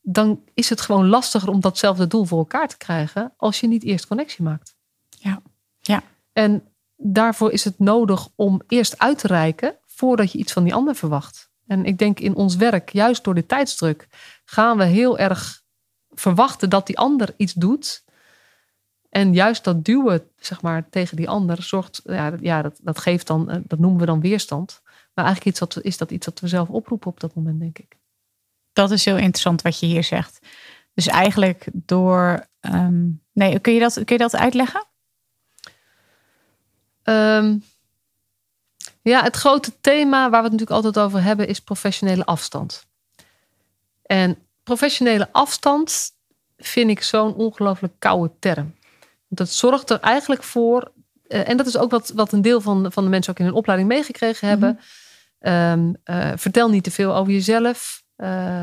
dan 0.00 0.42
is 0.54 0.68
het 0.68 0.80
gewoon 0.80 1.06
lastiger 1.06 1.48
om 1.48 1.60
datzelfde 1.60 2.06
doel 2.06 2.24
voor 2.24 2.38
elkaar 2.38 2.68
te 2.68 2.76
krijgen 2.76 3.32
als 3.36 3.60
je 3.60 3.68
niet 3.68 3.84
eerst 3.84 4.06
connectie 4.06 4.44
maakt. 4.44 4.76
Ja, 5.08 5.42
ja. 5.80 6.02
En 6.32 6.62
daarvoor 6.96 7.52
is 7.52 7.64
het 7.64 7.78
nodig 7.78 8.28
om 8.34 8.60
eerst 8.68 8.98
uit 8.98 9.18
te 9.18 9.26
reiken 9.26 9.76
voordat 9.86 10.32
je 10.32 10.38
iets 10.38 10.52
van 10.52 10.64
die 10.64 10.74
ander 10.74 10.94
verwacht. 10.94 11.50
En 11.66 11.84
ik 11.84 11.98
denk 11.98 12.20
in 12.20 12.34
ons 12.34 12.56
werk, 12.56 12.92
juist 12.92 13.24
door 13.24 13.34
de 13.34 13.46
tijdsdruk, 13.46 14.08
gaan 14.44 14.76
we 14.76 14.84
heel 14.84 15.18
erg 15.18 15.62
verwachten 16.10 16.70
dat 16.70 16.86
die 16.86 16.98
ander 16.98 17.34
iets 17.36 17.52
doet. 17.52 18.04
En 19.08 19.32
juist 19.32 19.64
dat 19.64 19.84
duwen, 19.84 20.30
zeg 20.36 20.62
maar, 20.62 20.88
tegen 20.88 21.16
die 21.16 21.28
ander 21.28 21.62
zorgt, 21.62 22.00
ja, 22.04 22.32
ja 22.40 22.62
dat, 22.62 22.78
dat 22.82 22.98
geeft 22.98 23.26
dan, 23.26 23.50
eh, 23.50 23.60
dat 23.64 23.78
noemen 23.78 24.00
we 24.00 24.06
dan 24.06 24.20
weerstand. 24.20 24.82
Maar 25.14 25.24
eigenlijk 25.24 25.56
iets 25.56 25.76
is 25.80 25.96
dat 25.96 26.10
iets 26.10 26.26
wat 26.26 26.40
we 26.40 26.48
zelf 26.48 26.68
oproepen 26.68 27.10
op 27.10 27.20
dat 27.20 27.34
moment, 27.34 27.60
denk 27.60 27.78
ik. 27.78 27.96
Dat 28.72 28.90
is 28.90 29.04
heel 29.04 29.16
interessant 29.16 29.62
wat 29.62 29.78
je 29.80 29.86
hier 29.86 30.04
zegt. 30.04 30.38
Dus 30.94 31.06
eigenlijk 31.06 31.68
door. 31.72 32.46
Um, 32.60 33.22
nee, 33.32 33.58
kun 33.58 33.72
je, 33.74 33.80
dat, 33.80 33.94
kun 33.94 34.16
je 34.16 34.18
dat 34.18 34.36
uitleggen? 34.36 34.86
Um, 37.02 37.62
ja, 39.10 39.22
het 39.22 39.36
grote 39.36 39.72
thema 39.80 40.30
waar 40.30 40.42
we 40.42 40.48
het 40.48 40.58
natuurlijk 40.58 40.84
altijd 40.84 41.04
over 41.04 41.22
hebben 41.22 41.48
is 41.48 41.60
professionele 41.60 42.24
afstand. 42.24 42.86
En 44.02 44.38
professionele 44.62 45.28
afstand 45.32 46.10
vind 46.56 46.90
ik 46.90 47.02
zo'n 47.02 47.34
ongelooflijk 47.34 47.94
koude 47.98 48.32
term. 48.38 48.74
Dat 49.28 49.48
zorgt 49.48 49.90
er 49.90 50.00
eigenlijk 50.00 50.42
voor, 50.42 50.92
uh, 51.28 51.48
en 51.48 51.56
dat 51.56 51.66
is 51.66 51.76
ook 51.76 51.90
wat, 51.90 52.12
wat 52.14 52.32
een 52.32 52.42
deel 52.42 52.60
van, 52.60 52.92
van 52.92 53.04
de 53.04 53.10
mensen 53.10 53.32
ook 53.32 53.38
in 53.38 53.44
hun 53.44 53.54
opleiding 53.54 53.88
meegekregen 53.88 54.48
hebben. 54.48 54.70
Mm 54.70 54.78
-hmm. 55.38 55.52
um, 55.52 55.96
uh, 56.04 56.32
vertel 56.36 56.68
niet 56.68 56.84
te 56.84 56.90
veel 56.90 57.14
over 57.14 57.32
jezelf. 57.32 58.02
Uh, 58.16 58.62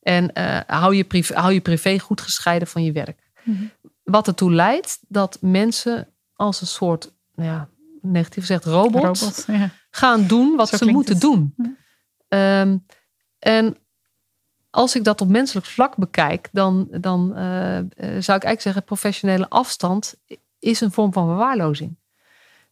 en 0.00 0.30
hou, 0.66 0.94
je 0.94 1.04
privé, 1.04 1.34
hou 1.34 1.52
je 1.52 1.60
privé 1.60 1.98
goed 1.98 2.20
gescheiden 2.20 2.68
van 2.68 2.84
je 2.84 2.92
werk. 2.92 3.30
Mm 3.42 3.56
-hmm. 3.56 3.70
Wat 4.02 4.26
ertoe 4.26 4.52
leidt 4.52 4.98
dat 5.08 5.38
mensen 5.40 6.08
als 6.34 6.60
een 6.60 6.66
soort, 6.66 7.12
nou 7.34 7.48
ja, 7.48 7.68
negatief 8.02 8.46
gezegd, 8.46 8.64
robot, 8.64 9.02
robot 9.02 9.44
ja. 9.46 9.70
gaan 9.90 10.26
doen 10.26 10.56
wat 10.56 10.68
Zo 10.68 10.76
ze 10.76 10.84
moeten 10.84 11.12
het. 11.12 11.22
doen. 11.22 11.54
Ja. 12.28 12.60
Um, 12.60 12.86
en 13.38 13.76
als 14.70 14.96
ik 14.96 15.04
dat 15.04 15.20
op 15.20 15.28
menselijk 15.28 15.66
vlak 15.66 15.96
bekijk, 15.96 16.48
dan, 16.52 16.88
dan 16.90 17.28
uh, 17.28 17.78
zou 17.96 18.12
ik 18.16 18.26
eigenlijk 18.28 18.60
zeggen: 18.60 18.84
professionele 18.84 19.48
afstand 19.48 20.14
is 20.58 20.80
een 20.80 20.92
vorm 20.92 21.12
van 21.12 21.26
verwaarlozing. 21.26 21.96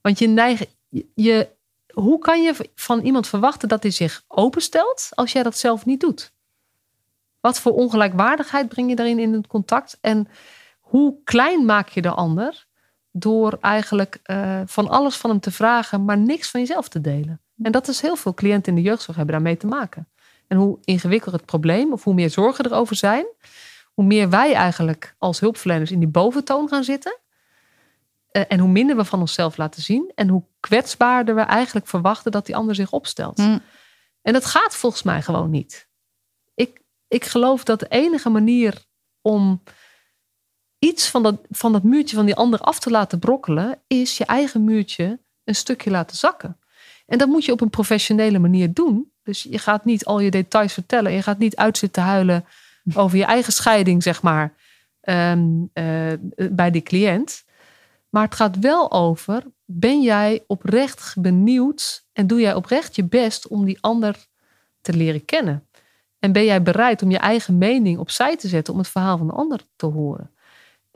Want 0.00 0.18
je 0.18 0.28
neigt, 0.28 0.66
je, 1.14 1.48
hoe 1.92 2.18
kan 2.18 2.42
je 2.42 2.70
van 2.74 3.00
iemand 3.00 3.28
verwachten 3.28 3.68
dat 3.68 3.82
hij 3.82 3.92
zich 3.92 4.24
openstelt 4.28 5.08
als 5.14 5.32
jij 5.32 5.42
dat 5.42 5.58
zelf 5.58 5.86
niet 5.86 6.00
doet? 6.00 6.32
Wat 7.40 7.60
voor 7.60 7.72
ongelijkwaardigheid 7.72 8.68
breng 8.68 8.88
je 8.88 8.96
daarin 8.96 9.18
in 9.18 9.32
het 9.32 9.46
contact? 9.46 9.98
En 10.00 10.28
hoe 10.80 11.14
klein 11.24 11.64
maak 11.64 11.88
je 11.88 12.02
de 12.02 12.10
ander 12.10 12.66
door 13.10 13.58
eigenlijk 13.60 14.18
uh, 14.24 14.60
van 14.66 14.88
alles 14.88 15.16
van 15.16 15.30
hem 15.30 15.40
te 15.40 15.50
vragen, 15.50 16.04
maar 16.04 16.18
niks 16.18 16.50
van 16.50 16.60
jezelf 16.60 16.88
te 16.88 17.00
delen? 17.00 17.40
En 17.62 17.72
dat 17.72 17.88
is 17.88 18.00
heel 18.00 18.16
veel 18.16 18.34
cliënten 18.34 18.76
in 18.76 18.82
de 18.82 18.88
jeugdzorg 18.88 19.16
hebben 19.16 19.34
daarmee 19.34 19.56
te 19.56 19.66
maken. 19.66 20.08
En 20.46 20.56
hoe 20.56 20.78
ingewikkelder 20.84 21.40
het 21.40 21.48
probleem, 21.48 21.92
of 21.92 22.04
hoe 22.04 22.14
meer 22.14 22.30
zorgen 22.30 22.66
erover 22.66 22.96
zijn, 22.96 23.26
hoe 23.92 24.04
meer 24.04 24.30
wij 24.30 24.54
eigenlijk 24.54 25.14
als 25.18 25.40
hulpverleners 25.40 25.90
in 25.90 25.98
die 25.98 26.08
boventoon 26.08 26.68
gaan 26.68 26.84
zitten. 26.84 27.18
Uh, 28.32 28.42
en 28.48 28.58
hoe 28.58 28.68
minder 28.68 28.96
we 28.96 29.04
van 29.04 29.20
onszelf 29.20 29.56
laten 29.56 29.82
zien. 29.82 30.12
En 30.14 30.28
hoe 30.28 30.44
kwetsbaarder 30.60 31.34
we 31.34 31.40
eigenlijk 31.40 31.86
verwachten 31.86 32.32
dat 32.32 32.46
die 32.46 32.56
ander 32.56 32.74
zich 32.74 32.92
opstelt. 32.92 33.38
Mm. 33.38 33.60
En 34.22 34.32
dat 34.32 34.44
gaat 34.44 34.76
volgens 34.76 35.02
mij 35.02 35.22
gewoon 35.22 35.50
niet. 35.50 35.88
Ik, 36.54 36.80
ik 37.08 37.24
geloof 37.24 37.64
dat 37.64 37.80
de 37.80 37.88
enige 37.88 38.28
manier 38.28 38.84
om 39.20 39.62
iets 40.80 41.08
van 41.08 41.22
dat, 41.22 41.40
van 41.50 41.72
dat 41.72 41.82
muurtje 41.82 42.16
van 42.16 42.26
die 42.26 42.34
ander 42.34 42.60
af 42.60 42.78
te 42.78 42.90
laten 42.90 43.18
brokkelen, 43.18 43.78
is 43.86 44.16
je 44.16 44.24
eigen 44.24 44.64
muurtje 44.64 45.18
een 45.44 45.54
stukje 45.54 45.90
laten 45.90 46.16
zakken. 46.16 46.58
En 47.06 47.18
dat 47.18 47.28
moet 47.28 47.44
je 47.44 47.52
op 47.52 47.60
een 47.60 47.70
professionele 47.70 48.38
manier 48.38 48.72
doen. 48.72 49.12
Dus 49.22 49.42
je 49.42 49.58
gaat 49.58 49.84
niet 49.84 50.04
al 50.04 50.20
je 50.20 50.30
details 50.30 50.72
vertellen. 50.72 51.12
Je 51.12 51.22
gaat 51.22 51.38
niet 51.38 51.56
uitzitten 51.56 52.02
huilen 52.02 52.44
over 52.94 53.18
je 53.18 53.24
eigen 53.24 53.52
scheiding, 53.52 54.02
zeg 54.02 54.22
maar, 54.22 54.54
ehm, 55.00 55.42
eh, 55.72 56.12
bij 56.50 56.70
die 56.70 56.82
cliënt. 56.82 57.44
Maar 58.08 58.24
het 58.24 58.34
gaat 58.34 58.58
wel 58.58 58.92
over, 58.92 59.46
ben 59.64 60.02
jij 60.02 60.44
oprecht 60.46 61.14
benieuwd 61.18 62.06
en 62.12 62.26
doe 62.26 62.40
jij 62.40 62.54
oprecht 62.54 62.96
je 62.96 63.04
best 63.04 63.48
om 63.48 63.64
die 63.64 63.78
ander 63.80 64.16
te 64.80 64.92
leren 64.92 65.24
kennen? 65.24 65.68
En 66.18 66.32
ben 66.32 66.44
jij 66.44 66.62
bereid 66.62 67.02
om 67.02 67.10
je 67.10 67.18
eigen 67.18 67.58
mening 67.58 67.98
opzij 67.98 68.36
te 68.36 68.48
zetten 68.48 68.72
om 68.72 68.78
het 68.78 68.88
verhaal 68.88 69.18
van 69.18 69.26
de 69.26 69.32
ander 69.32 69.60
te 69.76 69.86
horen? 69.86 70.30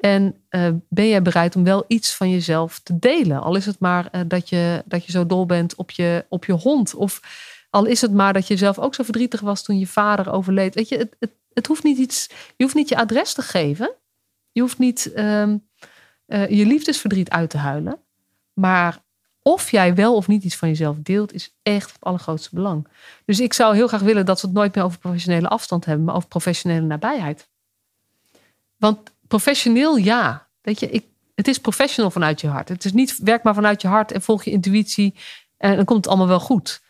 En 0.05 0.45
uh, 0.51 0.69
ben 0.89 1.09
jij 1.09 1.23
bereid 1.23 1.57
om 1.57 1.65
wel 1.65 1.85
iets 1.89 2.15
van 2.15 2.31
jezelf 2.31 2.79
te 2.79 2.99
delen? 2.99 3.43
Al 3.43 3.57
is 3.57 3.67
het 3.67 3.79
maar 3.79 4.09
uh, 4.13 4.21
dat, 4.27 4.49
je, 4.49 4.83
dat 4.87 5.05
je 5.05 5.13
zo 5.13 5.27
dol 5.27 5.47
bent 5.47 5.75
op 5.75 5.91
je, 5.91 6.25
op 6.29 6.45
je 6.45 6.53
hond. 6.53 6.95
Of 6.95 7.21
al 7.71 7.85
is 7.85 8.01
het 8.01 8.13
maar 8.13 8.33
dat 8.33 8.47
je 8.47 8.57
zelf 8.57 8.79
ook 8.79 8.95
zo 8.95 9.03
verdrietig 9.03 9.41
was 9.41 9.63
toen 9.63 9.79
je 9.79 9.87
vader 9.87 10.33
overleed. 10.33 10.75
Weet 10.75 10.89
je, 10.89 10.97
het, 10.97 11.17
het, 11.19 11.31
het 11.53 11.67
hoeft 11.67 11.83
niet 11.83 11.99
iets. 11.99 12.29
Je 12.57 12.65
hoeft 12.65 12.75
niet 12.75 12.89
je 12.89 12.97
adres 12.97 13.33
te 13.33 13.43
geven. 13.43 13.93
Je 14.53 14.61
hoeft 14.61 14.79
niet 14.79 15.13
um, 15.17 15.69
uh, 16.27 16.49
je 16.49 16.67
liefdesverdriet 16.67 17.31
uit 17.31 17.51
te 17.51 17.59
huilen. 17.59 17.99
Maar 18.53 19.03
of 19.43 19.71
jij 19.71 19.95
wel 19.95 20.15
of 20.17 20.29
niet 20.29 20.45
iets 20.45 20.57
van 20.57 20.69
jezelf 20.69 20.97
deelt, 21.03 21.33
is 21.33 21.55
echt 21.63 21.93
het 21.93 22.05
allergrootste 22.05 22.55
belang. 22.55 22.89
Dus 23.25 23.41
ik 23.41 23.53
zou 23.53 23.75
heel 23.75 23.89
graag 23.89 24.01
willen 24.01 24.27
dat 24.27 24.41
we 24.41 24.47
het 24.47 24.57
nooit 24.57 24.75
meer 24.75 24.85
over 24.85 24.99
professionele 24.99 25.49
afstand 25.49 25.85
hebben, 25.85 26.05
maar 26.05 26.15
over 26.15 26.29
professionele 26.29 26.87
nabijheid. 26.87 27.49
Want 28.77 29.13
professioneel 29.29 29.97
ja. 29.97 30.49
Weet 30.61 30.81
je, 30.81 30.91
ik, 30.91 31.07
het 31.35 31.49
is 31.49 31.59
professional 31.59 32.11
vanuit 32.11 32.41
je 32.41 32.49
hart. 32.49 32.69
Het 32.69 32.85
is 32.85 32.93
niet 32.93 33.19
werk 33.19 33.43
maar 33.43 33.55
vanuit 33.55 33.83
je 33.83 33.89
hart 33.89 34.13
en 34.13 34.23
volg 34.23 34.45
je 34.45 34.51
intuïtie 34.51 35.15
en 35.57 35.77
dan 35.77 35.85
komt 35.85 35.99
het 35.99 36.09
allemaal 36.09 36.29
wel 36.29 36.41
goed. 36.41 36.83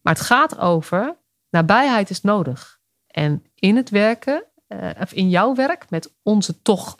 Maar 0.00 0.14
het 0.14 0.22
gaat 0.22 0.58
over 0.58 1.16
nabijheid 1.50 2.10
is 2.10 2.20
nodig. 2.20 2.80
En 3.06 3.44
in 3.54 3.76
het 3.76 3.90
werken, 3.90 4.44
uh, 4.68 4.90
of 5.00 5.12
in 5.12 5.28
jouw 5.28 5.54
werk, 5.54 5.90
met 5.90 6.12
onze 6.22 6.62
toch, 6.62 6.98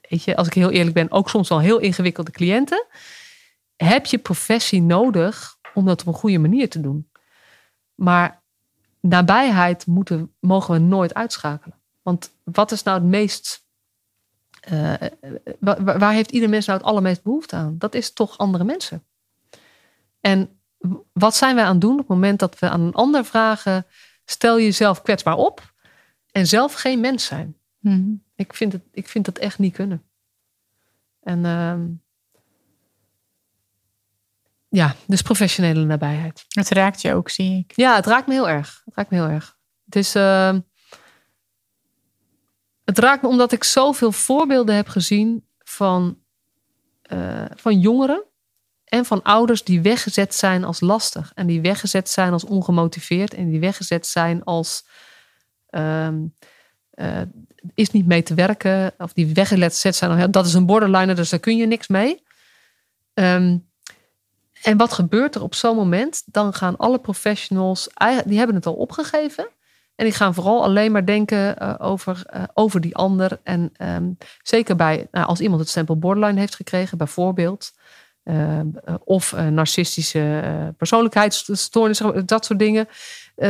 weet 0.00 0.24
je, 0.24 0.36
als 0.36 0.46
ik 0.46 0.54
heel 0.54 0.70
eerlijk 0.70 0.94
ben, 0.94 1.10
ook 1.10 1.28
soms 1.28 1.48
wel 1.48 1.60
heel 1.60 1.78
ingewikkelde 1.78 2.30
cliënten, 2.30 2.86
heb 3.76 4.06
je 4.06 4.18
professie 4.18 4.82
nodig 4.82 5.58
om 5.74 5.86
dat 5.86 6.00
op 6.00 6.06
een 6.06 6.20
goede 6.20 6.38
manier 6.38 6.68
te 6.68 6.80
doen. 6.80 7.10
Maar 7.94 8.42
nabijheid 9.00 9.86
moeten, 9.86 10.34
mogen 10.40 10.74
we 10.74 10.80
nooit 10.80 11.14
uitschakelen. 11.14 11.78
Want 12.02 12.30
wat 12.44 12.72
is 12.72 12.82
nou 12.82 12.98
het 12.98 13.08
meest 13.08 13.68
uh, 14.72 14.94
waar, 15.58 15.98
waar, 15.98 16.12
heeft 16.12 16.30
ieder 16.30 16.48
mens 16.48 16.66
nou 16.66 16.78
het 16.78 16.86
allermeest 16.86 17.22
behoefte 17.22 17.56
aan? 17.56 17.78
Dat 17.78 17.94
is 17.94 18.12
toch 18.12 18.38
andere 18.38 18.64
mensen. 18.64 19.04
En 20.20 20.60
wat 21.12 21.34
zijn 21.34 21.54
wij 21.54 21.64
aan 21.64 21.72
het 21.72 21.80
doen 21.80 21.92
op 21.92 21.98
het 21.98 22.08
moment 22.08 22.38
dat 22.38 22.58
we 22.58 22.68
aan 22.68 22.80
een 22.80 22.94
ander 22.94 23.24
vragen: 23.24 23.86
stel 24.24 24.60
jezelf 24.60 25.02
kwetsbaar 25.02 25.36
op 25.36 25.72
en 26.30 26.46
zelf 26.46 26.72
geen 26.72 27.00
mens 27.00 27.24
zijn? 27.24 27.56
Mm 27.78 28.28
ik, 28.40 28.54
vind 28.54 28.72
het, 28.72 28.82
ik 28.92 29.08
vind 29.08 29.24
dat 29.24 29.38
echt 29.38 29.58
niet 29.58 29.74
kunnen. 29.74 30.02
En 31.22 31.44
uh, 31.44 31.74
ja, 34.68 34.94
dus 35.06 35.22
professionele 35.22 35.84
nabijheid. 35.84 36.44
Het 36.48 36.68
raakt 36.68 37.00
je 37.00 37.14
ook, 37.14 37.28
zie 37.28 37.58
ik. 37.58 37.76
Ja, 37.76 37.94
het 37.94 38.06
raakt 38.06 38.26
me 38.26 38.32
heel 38.32 38.48
erg. 38.48 38.82
Het 38.84 38.94
raakt 38.94 39.10
me 39.10 39.16
heel 39.16 39.28
erg. 39.28 39.56
Het 39.84 39.96
is. 39.96 40.16
Uh, 40.16 40.56
het 42.90 42.98
raakt 42.98 43.22
me 43.22 43.28
omdat 43.28 43.52
ik 43.52 43.64
zoveel 43.64 44.12
voorbeelden 44.12 44.74
heb 44.74 44.88
gezien 44.88 45.46
van, 45.58 46.18
uh, 47.12 47.44
van 47.54 47.80
jongeren 47.80 48.24
en 48.84 49.04
van 49.04 49.22
ouders 49.22 49.64
die 49.64 49.80
weggezet 49.80 50.34
zijn 50.34 50.64
als 50.64 50.80
lastig. 50.80 51.32
En 51.34 51.46
die 51.46 51.60
weggezet 51.60 52.08
zijn 52.08 52.32
als 52.32 52.44
ongemotiveerd. 52.44 53.34
En 53.34 53.50
die 53.50 53.60
weggezet 53.60 54.06
zijn 54.06 54.44
als 54.44 54.86
uh, 55.70 56.08
uh, 56.94 57.20
is 57.74 57.90
niet 57.90 58.06
mee 58.06 58.22
te 58.22 58.34
werken. 58.34 58.92
Of 58.98 59.12
die 59.12 59.34
weggezet 59.34 59.96
zijn. 59.96 60.30
Dat 60.30 60.46
is 60.46 60.54
een 60.54 60.66
borderliner, 60.66 61.14
dus 61.14 61.30
daar 61.30 61.40
kun 61.40 61.56
je 61.56 61.66
niks 61.66 61.88
mee. 61.88 62.22
Um, 63.14 63.68
en 64.62 64.76
wat 64.76 64.92
gebeurt 64.92 65.34
er 65.34 65.42
op 65.42 65.54
zo'n 65.54 65.76
moment? 65.76 66.22
Dan 66.26 66.54
gaan 66.54 66.76
alle 66.76 66.98
professionals, 66.98 67.88
die 68.24 68.38
hebben 68.38 68.56
het 68.56 68.66
al 68.66 68.74
opgegeven. 68.74 69.48
En 70.00 70.06
die 70.06 70.14
gaan 70.14 70.34
vooral 70.34 70.62
alleen 70.62 70.92
maar 70.92 71.06
denken 71.06 71.62
uh, 71.62 71.74
over, 71.78 72.26
uh, 72.34 72.42
over 72.54 72.80
die 72.80 72.96
ander. 72.96 73.40
En 73.42 73.72
um, 73.78 74.16
zeker 74.42 74.76
bij, 74.76 75.08
nou, 75.10 75.26
als 75.26 75.40
iemand 75.40 75.60
het 75.60 75.68
stempel 75.68 75.98
borderline 75.98 76.38
heeft 76.38 76.54
gekregen, 76.54 76.98
bijvoorbeeld. 76.98 77.72
Uh, 78.24 78.60
of 79.04 79.32
narcistische 79.32 80.74
persoonlijkheidsstoornissen, 80.76 82.26
dat 82.26 82.44
soort 82.44 82.58
dingen. 82.58 82.88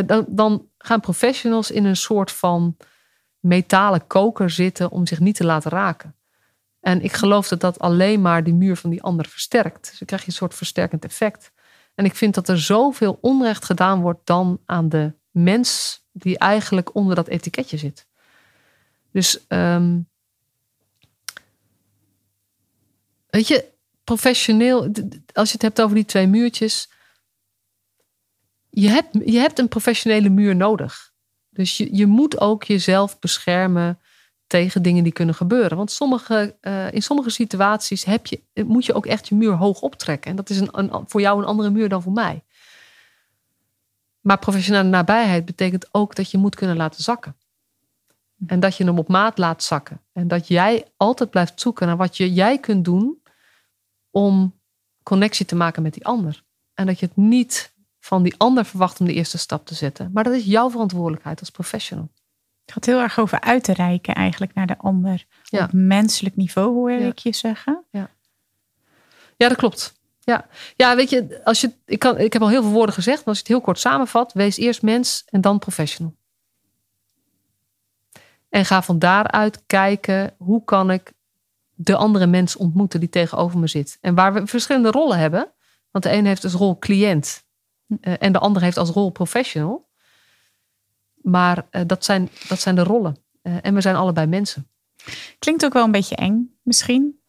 Dan, 0.06 0.24
dan, 0.28 0.66
gaan 0.78 1.00
professionals 1.00 1.70
in 1.70 1.84
een 1.84 1.96
soort 1.96 2.32
van 2.32 2.76
metalen 3.40 4.06
koker 4.06 4.50
zitten 4.50 4.90
om 4.90 5.06
zich 5.06 5.20
niet 5.20 5.36
te 5.36 5.44
laten 5.44 5.70
raken. 5.70 6.14
En 6.80 7.02
ik 7.02 7.12
geloof 7.12 7.48
dat 7.48 7.60
dat 7.60 7.78
alleen 7.78 8.20
maar 8.20 8.44
die 8.44 8.54
muur 8.54 8.76
van 8.76 8.90
die 8.90 9.02
ander 9.02 9.26
versterkt. 9.28 9.88
Dus 9.88 9.98
dan 9.98 10.06
krijg 10.06 10.22
je 10.22 10.28
een 10.28 10.34
soort 10.34 10.54
versterkend 10.54 11.04
effect. 11.04 11.52
En 11.94 12.04
ik 12.04 12.14
vind 12.14 12.34
dat 12.34 12.48
er 12.48 12.60
zoveel 12.60 13.18
onrecht 13.20 13.64
gedaan 13.64 14.00
wordt 14.00 14.20
dan 14.24 14.60
aan 14.66 14.88
de 14.88 15.12
mens 15.30 15.99
die 16.12 16.38
eigenlijk 16.38 16.94
onder 16.94 17.14
dat 17.14 17.28
etiketje 17.28 17.76
zit. 17.76 18.06
Dus 19.12 19.44
um, 19.48 20.08
weet 23.26 23.48
je, 23.48 23.64
professioneel, 24.04 24.90
als 25.32 25.48
je 25.48 25.52
het 25.52 25.62
hebt 25.62 25.80
over 25.80 25.94
die 25.94 26.04
twee 26.04 26.26
muurtjes, 26.26 26.90
je 28.70 28.88
hebt, 28.88 29.08
je 29.24 29.38
hebt 29.38 29.58
een 29.58 29.68
professionele 29.68 30.28
muur 30.28 30.56
nodig. 30.56 31.12
Dus 31.50 31.76
je, 31.76 31.96
je 31.96 32.06
moet 32.06 32.40
ook 32.40 32.64
jezelf 32.64 33.18
beschermen 33.18 33.98
tegen 34.46 34.82
dingen 34.82 35.02
die 35.02 35.12
kunnen 35.12 35.34
gebeuren. 35.34 35.76
Want 35.76 35.90
sommige, 35.90 36.56
uh, 36.62 36.92
in 36.92 37.02
sommige 37.02 37.30
situaties 37.30 38.04
heb 38.04 38.26
je, 38.26 38.42
moet 38.66 38.86
je 38.86 38.94
ook 38.94 39.06
echt 39.06 39.28
je 39.28 39.34
muur 39.34 39.52
hoog 39.52 39.80
optrekken. 39.80 40.30
En 40.30 40.36
dat 40.36 40.50
is 40.50 40.60
een, 40.60 41.04
voor 41.06 41.20
jou 41.20 41.38
een 41.38 41.48
andere 41.48 41.70
muur 41.70 41.88
dan 41.88 42.02
voor 42.02 42.12
mij. 42.12 42.44
Maar 44.20 44.38
professionele 44.38 44.88
nabijheid 44.88 45.44
betekent 45.44 45.88
ook 45.90 46.14
dat 46.14 46.30
je 46.30 46.38
moet 46.38 46.54
kunnen 46.54 46.76
laten 46.76 47.02
zakken. 47.02 47.36
En 48.46 48.60
dat 48.60 48.76
je 48.76 48.84
hem 48.84 48.98
op 48.98 49.08
maat 49.08 49.38
laat 49.38 49.62
zakken. 49.62 50.00
En 50.12 50.28
dat 50.28 50.48
jij 50.48 50.84
altijd 50.96 51.30
blijft 51.30 51.60
zoeken 51.60 51.86
naar 51.86 51.96
wat 51.96 52.16
je, 52.16 52.32
jij 52.32 52.58
kunt 52.58 52.84
doen 52.84 53.22
om 54.10 54.60
connectie 55.02 55.46
te 55.46 55.56
maken 55.56 55.82
met 55.82 55.94
die 55.94 56.06
ander. 56.06 56.44
En 56.74 56.86
dat 56.86 56.98
je 56.98 57.06
het 57.06 57.16
niet 57.16 57.74
van 57.98 58.22
die 58.22 58.34
ander 58.36 58.64
verwacht 58.64 59.00
om 59.00 59.06
de 59.06 59.12
eerste 59.12 59.38
stap 59.38 59.66
te 59.66 59.74
zetten. 59.74 60.10
Maar 60.12 60.24
dat 60.24 60.32
is 60.32 60.44
jouw 60.44 60.70
verantwoordelijkheid 60.70 61.40
als 61.40 61.50
professional. 61.50 62.10
Het 62.64 62.72
gaat 62.72 62.84
heel 62.84 63.00
erg 63.00 63.18
over 63.18 63.40
uit 63.40 63.64
te 63.64 63.72
reiken 63.72 64.14
eigenlijk 64.14 64.54
naar 64.54 64.66
de 64.66 64.78
ander. 64.78 65.26
Ja. 65.42 65.64
Op 65.64 65.72
menselijk 65.72 66.36
niveau 66.36 66.74
hoor 66.74 66.90
ik 66.90 67.18
je 67.18 67.34
zeggen. 67.34 67.84
Ja. 67.90 68.10
ja, 69.36 69.48
dat 69.48 69.56
klopt. 69.56 69.99
Ja, 70.30 70.46
ja 70.76 70.96
weet 70.96 71.10
je, 71.10 71.40
als 71.44 71.60
je, 71.60 71.72
ik, 71.84 71.98
kan, 71.98 72.18
ik 72.18 72.32
heb 72.32 72.42
al 72.42 72.48
heel 72.48 72.62
veel 72.62 72.70
woorden 72.70 72.94
gezegd, 72.94 73.18
maar 73.18 73.26
als 73.26 73.36
je 73.36 73.42
het 73.42 73.52
heel 73.52 73.60
kort 73.60 73.78
samenvat, 73.78 74.32
wees 74.32 74.56
eerst 74.56 74.82
mens 74.82 75.22
en 75.26 75.40
dan 75.40 75.58
professional. 75.58 76.16
En 78.48 78.64
ga 78.64 78.82
van 78.82 78.98
daaruit 78.98 79.62
kijken 79.66 80.34
hoe 80.38 80.64
kan 80.64 80.90
ik 80.90 81.12
de 81.74 81.96
andere 81.96 82.26
mens 82.26 82.56
ontmoeten 82.56 83.00
die 83.00 83.08
tegenover 83.08 83.58
me 83.58 83.66
zit. 83.66 83.98
En 84.00 84.14
waar 84.14 84.32
we 84.32 84.46
verschillende 84.46 84.90
rollen 84.90 85.18
hebben. 85.18 85.52
Want 85.90 86.04
de 86.04 86.12
een 86.12 86.26
heeft 86.26 86.44
als 86.44 86.52
rol 86.52 86.78
cliënt 86.78 87.44
uh, 87.86 88.14
en 88.18 88.32
de 88.32 88.38
ander 88.38 88.62
heeft 88.62 88.76
als 88.76 88.90
rol 88.90 89.10
professional. 89.10 89.88
Maar 91.14 91.66
uh, 91.70 91.82
dat, 91.86 92.04
zijn, 92.04 92.30
dat 92.48 92.60
zijn 92.60 92.74
de 92.74 92.82
rollen. 92.82 93.16
Uh, 93.42 93.56
en 93.62 93.74
we 93.74 93.80
zijn 93.80 93.96
allebei 93.96 94.26
mensen. 94.26 94.70
Klinkt 95.38 95.64
ook 95.64 95.72
wel 95.72 95.84
een 95.84 95.90
beetje 95.90 96.16
eng, 96.16 96.58
misschien. 96.62 97.20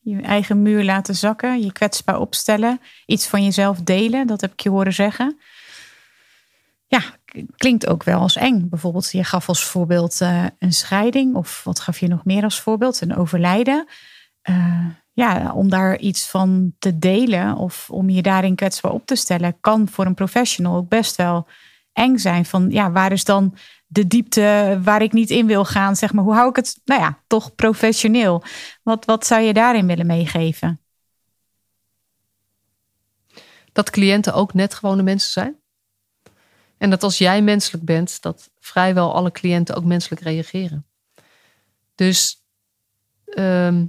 Je 0.00 0.20
eigen 0.20 0.62
muur 0.62 0.84
laten 0.84 1.14
zakken, 1.14 1.60
je 1.60 1.72
kwetsbaar 1.72 2.20
opstellen, 2.20 2.80
iets 3.06 3.26
van 3.26 3.44
jezelf 3.44 3.80
delen, 3.80 4.26
dat 4.26 4.40
heb 4.40 4.52
ik 4.52 4.60
je 4.60 4.70
horen 4.70 4.92
zeggen. 4.92 5.38
Ja, 6.86 7.02
klinkt 7.56 7.86
ook 7.86 8.02
wel 8.02 8.20
als 8.20 8.36
eng. 8.36 8.68
Bijvoorbeeld, 8.68 9.10
je 9.10 9.24
gaf 9.24 9.48
als 9.48 9.64
voorbeeld 9.64 10.20
uh, 10.20 10.46
een 10.58 10.72
scheiding, 10.72 11.34
of 11.34 11.64
wat 11.64 11.80
gaf 11.80 11.98
je 11.98 12.08
nog 12.08 12.24
meer 12.24 12.42
als 12.42 12.60
voorbeeld? 12.60 13.00
Een 13.00 13.16
overlijden. 13.16 13.86
Uh, 14.50 14.86
ja, 15.12 15.52
om 15.52 15.68
daar 15.68 15.98
iets 15.98 16.28
van 16.28 16.72
te 16.78 16.98
delen 16.98 17.56
of 17.56 17.90
om 17.90 18.10
je 18.10 18.22
daarin 18.22 18.54
kwetsbaar 18.54 18.92
op 18.92 19.06
te 19.06 19.14
stellen, 19.14 19.60
kan 19.60 19.88
voor 19.88 20.06
een 20.06 20.14
professional 20.14 20.76
ook 20.76 20.88
best 20.88 21.16
wel 21.16 21.46
eng 21.92 22.16
zijn. 22.16 22.44
Van 22.44 22.70
ja, 22.70 22.90
waar 22.90 23.12
is 23.12 23.24
dan 23.24 23.56
de 23.86 24.06
diepte 24.06 24.78
waar 24.82 25.02
ik 25.02 25.12
niet 25.12 25.30
in 25.30 25.46
wil 25.46 25.64
gaan? 25.64 25.96
Zeg 25.96 26.12
maar, 26.12 26.24
hoe 26.24 26.34
hou 26.34 26.48
ik 26.48 26.56
het, 26.56 26.80
nou 26.84 27.00
ja, 27.00 27.22
toch 27.26 27.54
professioneel? 27.54 28.42
Wat, 28.82 29.04
wat 29.04 29.26
zou 29.26 29.42
je 29.42 29.52
daarin 29.52 29.86
willen 29.86 30.06
meegeven? 30.06 30.80
Dat 33.72 33.90
cliënten 33.90 34.34
ook 34.34 34.54
net 34.54 34.74
gewone 34.74 35.02
mensen 35.02 35.30
zijn. 35.30 35.58
En 36.78 36.90
dat 36.90 37.02
als 37.02 37.18
jij 37.18 37.42
menselijk 37.42 37.84
bent, 37.84 38.22
dat 38.22 38.50
vrijwel 38.58 39.14
alle 39.14 39.30
cliënten 39.30 39.74
ook 39.76 39.84
menselijk 39.84 40.22
reageren. 40.22 40.86
Dus 41.94 42.44
ehm, 43.24 43.86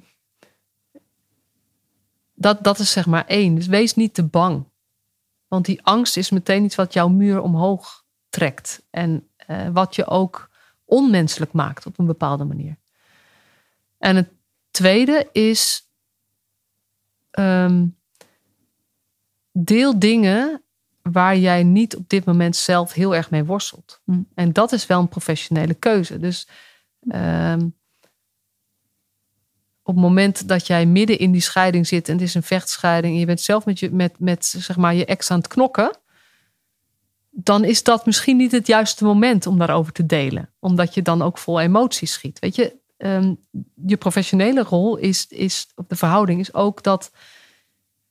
dat, 2.34 2.63
dat 2.63 2.79
is 2.79 2.91
zeg 2.91 3.05
maar 3.05 3.25
één. 3.25 3.55
Dus 3.55 3.67
wees 3.67 3.96
niet 3.96 4.13
te 4.13 4.24
bang. 4.24 4.71
Want 5.51 5.65
die 5.65 5.84
angst 5.84 6.17
is 6.17 6.29
meteen 6.29 6.63
iets 6.63 6.75
wat 6.75 6.93
jouw 6.93 7.08
muur 7.08 7.41
omhoog 7.41 8.03
trekt. 8.29 8.84
En 8.89 9.27
uh, 9.48 9.67
wat 9.70 9.96
je 9.96 10.05
ook 10.05 10.50
onmenselijk 10.86 11.51
maakt 11.51 11.86
op 11.86 12.00
een 12.00 12.05
bepaalde 12.05 12.43
manier. 12.43 12.77
En 13.98 14.15
het 14.15 14.29
tweede 14.72 15.29
is. 15.31 15.89
Um, 17.39 17.98
deel 19.51 20.00
dingen 20.00 20.62
waar 21.01 21.38
jij 21.38 21.63
niet 21.63 21.96
op 21.96 22.10
dit 22.10 22.25
moment 22.25 22.55
zelf 22.55 22.93
heel 22.93 23.15
erg 23.15 23.29
mee 23.29 23.43
worstelt. 23.43 24.01
Hm. 24.05 24.22
En 24.34 24.53
dat 24.53 24.72
is 24.72 24.86
wel 24.86 25.00
een 25.00 25.08
professionele 25.08 25.74
keuze. 25.74 26.20
Dus 26.20 26.48
um, 27.01 27.75
op 29.84 29.94
het 29.94 30.04
moment 30.04 30.48
dat 30.48 30.68
jij 30.68 30.86
midden 30.86 31.20
in 31.20 31.32
die 31.32 31.42
scheiding 31.42 31.88
zit 31.88 32.08
en 32.08 32.14
het 32.14 32.24
is 32.24 32.34
een 32.34 32.44
vechtscheiding 32.44 33.14
en 33.14 33.20
je 33.20 33.26
bent 33.26 33.42
zelf 33.42 33.66
met 33.66 33.80
je, 33.80 33.92
met, 33.92 34.20
met, 34.20 34.46
zeg 34.46 34.78
maar, 34.78 34.96
je 34.96 35.06
ex 35.06 35.32
aan 35.32 35.38
het 35.38 35.48
knokken, 35.48 35.98
dan 37.30 37.64
is 37.64 37.84
dat 37.84 38.06
misschien 38.06 38.38
niet 38.38 38.52
het 38.52 38.68
juiste 38.68 39.04
moment 39.04 39.48
om 39.48 39.58
daarover 39.58 39.94
te 39.94 40.06
delen. 40.06 40.50
Omdat 40.60 40.94
je 40.94 41.02
dan 41.02 41.22
ook 41.22 41.38
vol 41.38 41.60
emoties 41.60 42.12
schiet. 42.12 42.40
Weet 42.40 42.56
je, 42.56 42.76
um, 42.98 43.40
je 43.86 43.98
professionele 43.98 44.64
rol 44.64 44.98
is, 44.98 45.26
is, 45.30 45.68
op 45.76 45.90
de 45.90 45.96
verhouding 45.96 46.40
is 46.40 46.54
ook 46.54 46.84
dat 46.84 47.12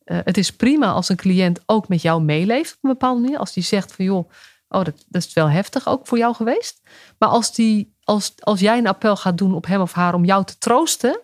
uh, 0.05 0.19
het 0.23 0.37
is 0.37 0.51
prima 0.51 0.91
als 0.91 1.09
een 1.09 1.15
cliënt 1.15 1.61
ook 1.65 1.87
met 1.87 2.01
jou 2.01 2.21
meeleeft 2.21 2.73
op 2.73 2.83
een 2.83 2.89
bepaalde 2.89 3.21
manier. 3.21 3.37
Als 3.37 3.53
die 3.53 3.63
zegt 3.63 3.91
van 3.91 4.05
joh, 4.05 4.29
oh, 4.69 4.83
dat, 4.83 5.05
dat 5.07 5.23
is 5.23 5.33
wel 5.33 5.49
heftig 5.49 5.87
ook 5.87 6.07
voor 6.07 6.17
jou 6.17 6.35
geweest. 6.35 6.81
Maar 7.17 7.29
als, 7.29 7.53
die, 7.53 7.95
als, 8.03 8.33
als 8.39 8.59
jij 8.59 8.77
een 8.77 8.87
appel 8.87 9.15
gaat 9.15 9.37
doen 9.37 9.53
op 9.53 9.65
hem 9.65 9.81
of 9.81 9.93
haar 9.93 10.13
om 10.13 10.25
jou 10.25 10.45
te 10.45 10.57
troosten, 10.57 11.19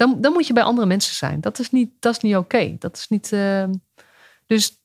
dan, 0.00 0.20
dan 0.20 0.32
moet 0.32 0.46
je 0.46 0.52
bij 0.52 0.62
andere 0.62 0.86
mensen 0.86 1.14
zijn. 1.14 1.40
Dat 1.40 1.58
is 1.58 1.70
niet, 1.70 1.90
dat 1.98 2.16
is 2.16 2.22
niet 2.22 2.36
oké. 2.36 2.76
Dat 2.78 2.96
is 2.96 3.08
niet. 3.08 3.32
Uh, 3.32 3.64
dus 4.46 4.80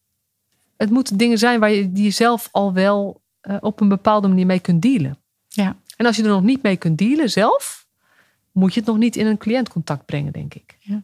het 0.77 0.89
moeten 0.89 1.17
dingen 1.17 1.37
zijn 1.37 1.59
waar 1.59 1.71
je 1.71 1.91
die 1.91 2.11
zelf 2.11 2.49
al 2.51 2.73
wel 2.73 3.23
uh, 3.41 3.57
op 3.59 3.79
een 3.79 3.89
bepaalde 3.89 4.27
manier 4.27 4.45
mee 4.45 4.59
kunt 4.59 4.81
dealen. 4.81 5.17
Ja. 5.47 5.75
En 5.97 6.05
als 6.05 6.15
je 6.15 6.23
er 6.23 6.29
nog 6.29 6.43
niet 6.43 6.61
mee 6.61 6.77
kunt 6.77 6.97
dealen 6.97 7.29
zelf, 7.29 7.87
moet 8.51 8.73
je 8.73 8.79
het 8.79 8.89
nog 8.89 8.97
niet 8.97 9.15
in 9.15 9.25
een 9.25 9.37
cliëntcontact 9.37 10.05
brengen, 10.05 10.31
denk 10.31 10.53
ik. 10.53 10.77
Ja. 10.79 11.03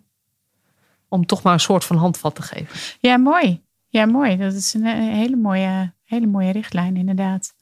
Om 1.07 1.25
toch 1.25 1.41
maar 1.41 1.53
een 1.53 1.59
soort 1.59 1.85
van 1.85 1.97
handvat 1.97 2.35
te 2.35 2.41
geven. 2.41 2.97
Ja, 2.99 3.17
mooi. 3.17 3.61
Ja, 3.87 4.05
mooi. 4.05 4.37
Dat 4.37 4.53
is 4.53 4.73
een 4.73 4.85
hele 4.85 5.35
mooie, 5.35 5.93
hele 6.03 6.27
mooie 6.27 6.51
richtlijn, 6.51 6.97
inderdaad. 6.97 7.53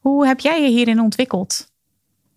Hoe 0.00 0.26
heb 0.26 0.40
jij 0.40 0.62
je 0.62 0.68
hierin 0.68 1.00
ontwikkeld? 1.00 1.72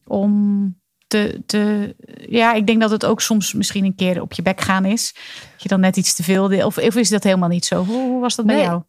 Om 0.08 0.76
te, 1.08 1.42
te, 1.46 1.96
ja, 2.30 2.54
ik 2.54 2.68
denk 2.68 2.82
dat 2.82 2.92
het 2.92 3.06
ook 3.06 3.22
soms 3.22 3.54
misschien 3.54 3.86
een 3.86 3.96
keer 3.96 4.22
op 4.22 4.34
je 4.34 4.42
bek 4.42 4.62
gaan 4.62 4.86
is. 4.86 5.14
Dat 5.52 5.64
je 5.64 5.70
dan 5.70 5.80
net 5.80 5.98
iets 5.98 6.14
te 6.14 6.24
veel. 6.24 6.66
Of, 6.66 6.78
of 6.78 6.96
is 6.96 7.10
dat 7.10 7.24
helemaal 7.24 7.50
niet 7.50 7.66
zo? 7.66 7.84
Hoe, 7.84 8.02
hoe 8.02 8.22
was 8.22 8.36
dat 8.36 8.46
bij 8.46 8.62
jou? 8.62 8.84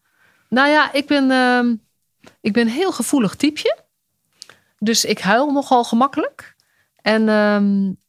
Nou 0.49 0.69
ja, 0.69 0.93
ik 0.93 1.07
ben, 1.07 1.31
uh, 1.31 1.75
ik 2.41 2.53
ben 2.53 2.67
een 2.67 2.73
heel 2.73 2.93
gevoelig 2.93 3.35
typeje. 3.35 3.79
Dus 4.79 5.05
ik 5.05 5.19
huil 5.19 5.53
nogal 5.53 5.85
gemakkelijk. 5.85 6.57
En 7.03 7.23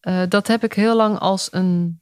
uh, 0.02 0.24
dat 0.30 0.48
heb 0.48 0.63
ik 0.63 0.74
heel 0.74 0.95
lang 0.95 1.19
als, 1.19 1.48
een, 1.52 2.02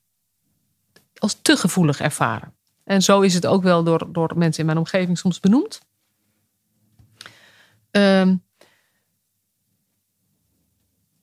als 1.18 1.38
te 1.42 1.58
gevoelig 1.58 2.00
ervaren. 2.00 2.56
En 2.84 3.02
zo 3.02 3.22
is 3.22 3.34
het 3.34 3.46
ook 3.46 3.64
wel 3.64 3.84
door, 3.84 4.08
door 4.12 4.38
mensen 4.38 4.60
in 4.60 4.66
mijn 4.66 4.78
omgeving 4.78 5.18
soms 5.18 5.40
benoemd. 5.40 5.82
Um, 7.92 8.46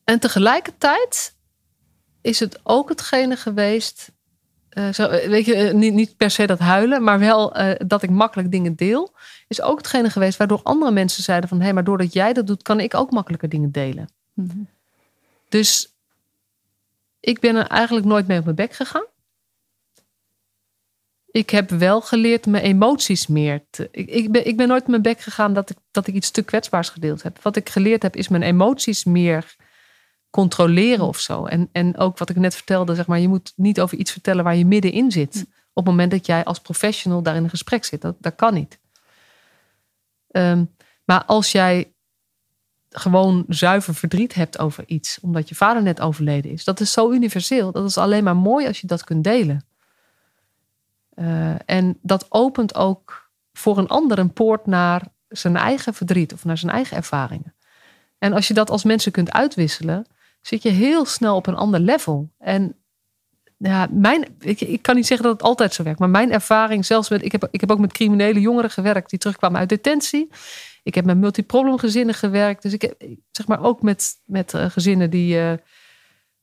en 0.05 0.19
tegelijkertijd 0.19 1.35
is 2.21 2.39
het 2.39 2.59
ook 2.63 2.89
hetgene 2.89 3.35
geweest. 3.35 4.11
Uh, 4.73 4.93
zo, 4.93 5.07
eh, 5.07 5.29
weet 5.29 5.45
je, 5.45 5.55
eh, 5.55 5.73
niet, 5.73 5.93
niet 5.93 6.17
per 6.17 6.31
se 6.31 6.45
dat 6.45 6.59
huilen, 6.59 7.03
maar 7.03 7.19
wel 7.19 7.59
uh, 7.59 7.71
dat 7.87 8.03
ik 8.03 8.09
makkelijk 8.09 8.51
dingen 8.51 8.75
deel. 8.75 9.13
Is 9.47 9.61
ook 9.61 9.77
hetgene 9.77 10.09
geweest 10.09 10.37
waardoor 10.37 10.59
andere 10.63 10.91
mensen 10.91 11.23
zeiden 11.23 11.49
van 11.49 11.57
hé, 11.57 11.63
hey, 11.63 11.73
maar 11.73 11.83
doordat 11.83 12.13
jij 12.13 12.33
dat 12.33 12.47
doet, 12.47 12.61
kan 12.61 12.79
ik 12.79 12.93
ook 12.93 13.11
makkelijker 13.11 13.49
dingen 13.49 13.71
delen. 13.71 14.09
Mm 14.33 14.49
-hmm. 14.49 14.67
Dus 15.49 15.93
ik 17.19 17.39
ben 17.39 17.55
er 17.55 17.67
eigenlijk 17.67 18.05
nooit 18.05 18.27
mee 18.27 18.37
op 18.37 18.43
mijn 18.43 18.55
bek 18.55 18.73
gegaan. 18.73 19.05
Ik 21.25 21.49
heb 21.49 21.69
wel 21.69 22.01
geleerd 22.01 22.45
mijn 22.45 22.63
emoties 22.63 23.27
meer 23.27 23.63
te. 23.69 23.87
Ik, 23.91 24.09
ik, 24.09 24.31
ben, 24.31 24.47
ik 24.47 24.57
ben 24.57 24.67
nooit 24.67 24.81
op 24.81 24.87
mijn 24.87 25.01
bek 25.01 25.19
gegaan 25.19 25.53
dat 25.53 25.69
ik, 25.69 25.77
dat 25.91 26.07
ik 26.07 26.13
iets 26.13 26.31
te 26.31 26.43
kwetsbaars 26.43 26.89
gedeeld 26.89 27.23
heb. 27.23 27.41
Wat 27.41 27.55
ik 27.55 27.69
geleerd 27.69 28.03
heb, 28.03 28.15
is 28.15 28.27
mijn 28.27 28.43
emoties 28.43 29.03
meer 29.03 29.55
controleren 30.35 31.05
of 31.05 31.19
zo. 31.19 31.45
En, 31.45 31.69
en 31.71 31.97
ook 31.97 32.17
wat 32.17 32.29
ik 32.29 32.35
net 32.35 32.55
vertelde, 32.55 32.95
zeg 32.95 33.07
maar, 33.07 33.19
je 33.19 33.27
moet 33.27 33.53
niet 33.55 33.81
over 33.81 33.97
iets 33.97 34.11
vertellen 34.11 34.43
waar 34.43 34.55
je 34.55 34.65
middenin 34.65 35.11
zit. 35.11 35.33
Hm. 35.33 35.39
Op 35.73 35.85
het 35.85 35.85
moment 35.85 36.11
dat 36.11 36.25
jij 36.25 36.43
als 36.43 36.59
professional 36.59 37.21
daar 37.21 37.35
in 37.35 37.43
een 37.43 37.49
gesprek 37.49 37.85
zit. 37.85 38.01
Dat, 38.01 38.15
dat 38.19 38.35
kan 38.35 38.53
niet. 38.53 38.79
Um, 40.31 40.75
maar 41.05 41.25
als 41.25 41.51
jij 41.51 41.93
gewoon 42.89 43.45
zuiver 43.47 43.95
verdriet 43.95 44.33
hebt 44.33 44.59
over 44.59 44.83
iets, 44.87 45.19
omdat 45.21 45.49
je 45.49 45.55
vader 45.55 45.83
net 45.83 46.01
overleden 46.01 46.51
is, 46.51 46.63
dat 46.63 46.79
is 46.79 46.91
zo 46.91 47.11
universeel. 47.11 47.71
Dat 47.71 47.89
is 47.89 47.97
alleen 47.97 48.23
maar 48.23 48.35
mooi 48.35 48.67
als 48.67 48.81
je 48.81 48.87
dat 48.87 49.03
kunt 49.03 49.23
delen. 49.23 49.65
Uh, 51.15 51.55
en 51.65 51.97
dat 52.01 52.25
opent 52.29 52.75
ook 52.75 53.29
voor 53.53 53.77
een 53.77 53.87
ander 53.87 54.19
een 54.19 54.33
poort 54.33 54.65
naar 54.65 55.07
zijn 55.27 55.55
eigen 55.57 55.93
verdriet 55.93 56.33
of 56.33 56.45
naar 56.45 56.57
zijn 56.57 56.71
eigen 56.71 56.97
ervaringen. 56.97 57.55
En 58.17 58.33
als 58.33 58.47
je 58.47 58.53
dat 58.53 58.69
als 58.69 58.83
mensen 58.83 59.11
kunt 59.11 59.31
uitwisselen, 59.31 60.05
zit 60.47 60.63
je 60.63 60.69
heel 60.69 61.05
snel 61.05 61.35
op 61.35 61.47
een 61.47 61.55
ander 61.55 61.79
level. 61.79 62.31
En 62.37 62.75
ja, 63.57 63.87
mijn, 63.91 64.35
ik, 64.39 64.61
ik 64.61 64.81
kan 64.81 64.95
niet 64.95 65.07
zeggen 65.07 65.27
dat 65.27 65.37
het 65.37 65.47
altijd 65.47 65.73
zo 65.73 65.83
werkt, 65.83 65.99
maar 65.99 66.09
mijn 66.09 66.31
ervaring, 66.31 66.85
zelfs 66.85 67.09
met, 67.09 67.23
ik 67.23 67.31
heb, 67.31 67.47
ik 67.51 67.59
heb 67.59 67.71
ook 67.71 67.79
met 67.79 67.93
criminele 67.93 68.39
jongeren 68.39 68.69
gewerkt 68.69 69.09
die 69.09 69.19
terugkwamen 69.19 69.59
uit 69.59 69.69
detentie. 69.69 70.29
Ik 70.83 70.95
heb 70.95 71.05
met 71.05 71.17
multiproblem 71.17 71.77
gezinnen 71.77 72.15
gewerkt. 72.15 72.61
Dus 72.61 72.73
ik 72.73 72.81
heb 72.81 72.95
zeg 73.31 73.47
maar 73.47 73.63
ook 73.63 73.81
met, 73.81 74.15
met 74.25 74.53
uh, 74.53 74.65
gezinnen 74.69 75.09
die, 75.09 75.35
uh, 75.35 75.51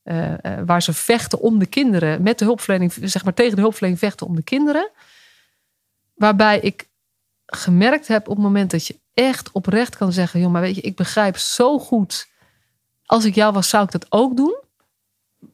uh, 0.05 0.35
waar 0.67 0.83
ze 0.83 0.93
vechten 0.93 1.41
om 1.41 1.59
de 1.59 1.67
kinderen, 1.67 2.23
met 2.23 2.39
de 2.39 2.45
hulpverlening, 2.45 2.93
zeg 3.03 3.25
maar 3.25 3.35
tegen 3.35 3.55
de 3.55 3.61
hulpverlening 3.61 4.01
vechten 4.01 4.27
om 4.27 4.37
de 4.37 4.43
kinderen. 4.43 4.91
Waarbij 6.15 6.61
ik 6.61 6.91
gemerkt 7.47 8.09
heb 8.09 8.29
op 8.29 8.35
het 8.35 8.45
moment 8.45 8.71
dat 8.71 8.87
je 8.87 9.01
echt 9.15 9.53
oprecht 9.53 9.97
kan 9.97 10.13
zeggen: 10.13 10.41
joh, 10.41 10.51
maar 10.51 10.61
weet 10.61 10.75
je, 10.75 10.81
ik 10.81 10.97
begrijp 10.97 11.37
zo 11.37 11.79
goed 11.79 12.31
als 13.13 13.25
ik 13.25 13.35
jou 13.35 13.53
was, 13.53 13.69
zou 13.69 13.85
ik 13.85 13.91
dat 13.91 14.07
ook 14.09 14.37
doen. 14.37 14.61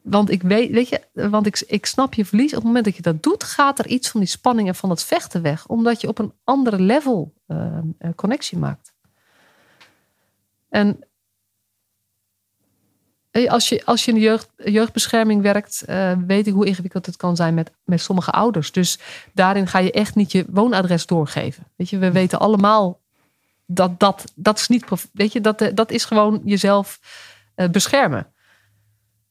Want 0.03 0.31
ik 0.31 0.43
weet, 0.43 0.71
weet 0.71 0.89
je, 0.89 1.01
want 1.13 1.47
ik, 1.47 1.65
ik 1.67 1.87
snap 1.87 2.15
je 2.15 2.25
verlies. 2.25 2.51
Op 2.51 2.57
het 2.57 2.65
moment 2.65 2.85
dat 2.85 2.97
je 2.97 3.03
dat 3.03 3.23
doet, 3.23 3.45
gaat 3.45 3.79
er 3.79 3.87
iets 3.87 4.09
van 4.09 4.21
die 4.21 4.29
spanning 4.29 4.69
en 4.69 4.75
van 4.75 4.91
het 4.91 5.03
vechten 5.03 5.43
weg. 5.43 5.67
Omdat 5.67 6.01
je 6.01 6.09
op 6.09 6.19
een 6.19 6.33
andere 6.45 6.81
level 6.81 7.35
uh, 7.47 7.79
connectie 8.17 8.59
maakt. 8.59 8.93
En 10.69 11.03
als 13.49 13.69
je, 13.69 13.85
als 13.85 14.05
je 14.05 14.11
in 14.11 14.17
de 14.17 14.25
jeugd, 14.25 14.51
jeugdbescherming 14.57 15.43
werkt, 15.43 15.85
weet 16.27 16.47
ik 16.47 16.53
hoe 16.53 16.67
ingewikkeld 16.67 17.07
het 17.07 17.17
kan 17.17 17.37
zijn 17.37 17.55
met, 17.55 17.71
met 17.85 18.01
sommige 18.01 18.31
ouders. 18.31 18.73
Dus 18.73 18.99
daarin 19.33 19.67
ga 19.67 19.79
je 19.79 19.93
echt 19.93 20.15
niet 20.15 20.33
je 20.33 20.45
woonadres 20.49 21.07
doorgeven. 21.07 21.67
Weet 21.77 21.91
je, 21.91 21.99
we 21.99 22.13
weten 22.13 22.39
allemaal 22.39 23.01
dat 23.67 24.01
dat, 24.01 24.33
dat 24.35 24.59
is 24.59 24.69
niet. 24.69 24.85
Weet 25.13 25.33
je, 25.33 25.41
dat, 25.41 25.71
dat 25.75 25.91
is 25.91 26.05
gewoon 26.05 26.41
jezelf 26.45 27.01
beschermen. 27.71 28.27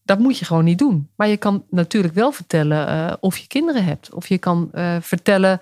Dat 0.04 0.20
moet 0.20 0.38
je 0.38 0.46
gewoon 0.46 0.64
niet 0.64 0.78
doen. 0.78 1.10
Maar 1.16 1.28
je 1.28 1.38
kan 1.38 1.66
natuurlijk 1.70 2.14
wel 2.14 2.32
vertellen 2.32 2.88
uh, 2.88 3.14
of 3.20 3.38
je 3.38 3.48
kinderen 3.48 3.84
hebt. 3.84 4.14
Of 4.14 4.28
je 4.28 4.38
kan 4.38 4.70
uh, 4.74 4.96
vertellen. 5.02 5.62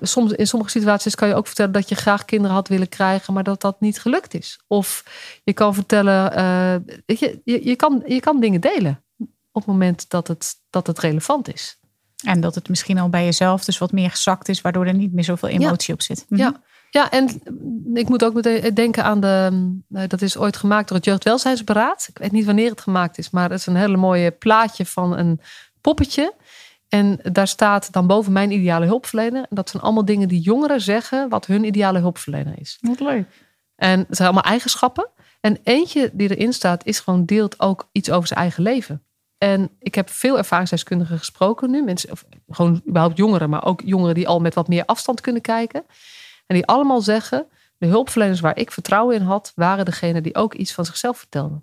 soms, 0.00 0.32
in 0.32 0.46
sommige 0.46 0.70
situaties 0.70 1.14
kan 1.14 1.28
je 1.28 1.34
ook 1.34 1.46
vertellen 1.46 1.72
dat 1.72 1.88
je 1.88 1.94
graag 1.94 2.24
kinderen 2.24 2.56
had 2.56 2.68
willen 2.68 2.88
krijgen, 2.88 3.34
maar 3.34 3.44
dat 3.44 3.60
dat 3.60 3.80
niet 3.80 4.00
gelukt 4.00 4.34
is. 4.34 4.60
Of 4.66 5.04
je 5.44 5.52
kan 5.52 5.74
vertellen. 5.74 6.32
je, 7.06 7.40
je, 7.44 7.64
je, 7.64 7.76
kan, 7.76 8.02
je 8.06 8.20
kan 8.20 8.40
dingen 8.40 8.60
delen 8.60 9.04
op 9.52 9.62
het 9.62 9.66
moment 9.66 10.10
dat 10.10 10.28
het, 10.28 10.54
dat 10.70 10.86
het 10.86 10.98
relevant 10.98 11.52
is. 11.52 11.80
En 12.24 12.40
dat 12.40 12.54
het 12.54 12.68
misschien 12.68 12.98
al 12.98 13.08
bij 13.08 13.24
jezelf 13.24 13.64
dus 13.64 13.78
wat 13.78 13.92
meer 13.92 14.10
gezakt 14.10 14.48
is, 14.48 14.60
waardoor 14.60 14.86
er 14.86 14.94
niet 14.94 15.12
meer 15.12 15.24
zoveel 15.24 15.48
emotie 15.48 15.88
ja. 15.88 15.94
op 15.94 16.02
zit. 16.02 16.26
Ja, 16.28 16.60
Ja, 16.90 17.10
en 17.10 17.42
ik 17.94 18.08
moet 18.08 18.24
ook 18.24 18.34
meteen 18.34 18.74
denken 18.74 19.04
aan 19.04 19.20
de. 19.20 20.06
Dat 20.08 20.22
is 20.22 20.36
ooit 20.36 20.56
gemaakt 20.56 20.88
door 20.88 20.96
het 20.96 21.06
Jeugdwelzijnsberaad. 21.06 22.06
Ik 22.08 22.18
weet 22.18 22.32
niet 22.32 22.44
wanneer 22.44 22.70
het 22.70 22.80
gemaakt 22.80 23.18
is, 23.18 23.30
maar 23.30 23.50
het 23.50 23.58
is 23.58 23.66
een 23.66 23.76
hele 23.76 23.96
mooie 23.96 24.30
plaatje 24.30 24.86
van 24.86 25.18
een 25.18 25.40
poppetje. 25.80 26.34
En 26.88 27.18
daar 27.32 27.48
staat 27.48 27.92
dan 27.92 28.06
boven 28.06 28.32
mijn 28.32 28.50
ideale 28.50 28.86
hulpverlener. 28.86 29.40
En 29.40 29.56
dat 29.56 29.70
zijn 29.70 29.82
allemaal 29.82 30.04
dingen 30.04 30.28
die 30.28 30.40
jongeren 30.40 30.80
zeggen 30.80 31.28
wat 31.28 31.46
hun 31.46 31.64
ideale 31.64 31.98
hulpverlener 31.98 32.54
is. 32.58 32.78
Wat 32.80 33.00
leuk. 33.00 33.26
En 33.76 33.98
het 33.98 34.16
zijn 34.16 34.28
allemaal 34.28 34.50
eigenschappen. 34.52 35.08
En 35.40 35.58
eentje 35.62 36.10
die 36.12 36.36
erin 36.36 36.52
staat 36.52 36.86
is 36.86 37.00
gewoon 37.00 37.24
deelt 37.24 37.60
ook 37.60 37.88
iets 37.92 38.10
over 38.10 38.28
zijn 38.28 38.40
eigen 38.40 38.62
leven. 38.62 39.02
En 39.38 39.70
ik 39.78 39.94
heb 39.94 40.10
veel 40.10 40.38
ervaringsdeskundigen 40.38 41.18
gesproken 41.18 41.70
nu. 41.70 41.82
Mensen, 41.82 42.10
of 42.10 42.24
gewoon 42.48 42.82
überhaupt 42.88 43.16
jongeren, 43.16 43.50
maar 43.50 43.64
ook 43.64 43.80
jongeren 43.84 44.14
die 44.14 44.28
al 44.28 44.40
met 44.40 44.54
wat 44.54 44.68
meer 44.68 44.84
afstand 44.84 45.20
kunnen 45.20 45.42
kijken. 45.42 45.84
En 46.50 46.56
die 46.56 46.66
allemaal 46.66 47.00
zeggen, 47.00 47.46
de 47.78 47.86
hulpverleners 47.86 48.40
waar 48.40 48.58
ik 48.58 48.72
vertrouwen 48.72 49.16
in 49.16 49.22
had, 49.22 49.52
waren 49.54 49.84
degene 49.84 50.20
die 50.20 50.34
ook 50.34 50.54
iets 50.54 50.72
van 50.72 50.84
zichzelf 50.84 51.18
vertelden. 51.18 51.62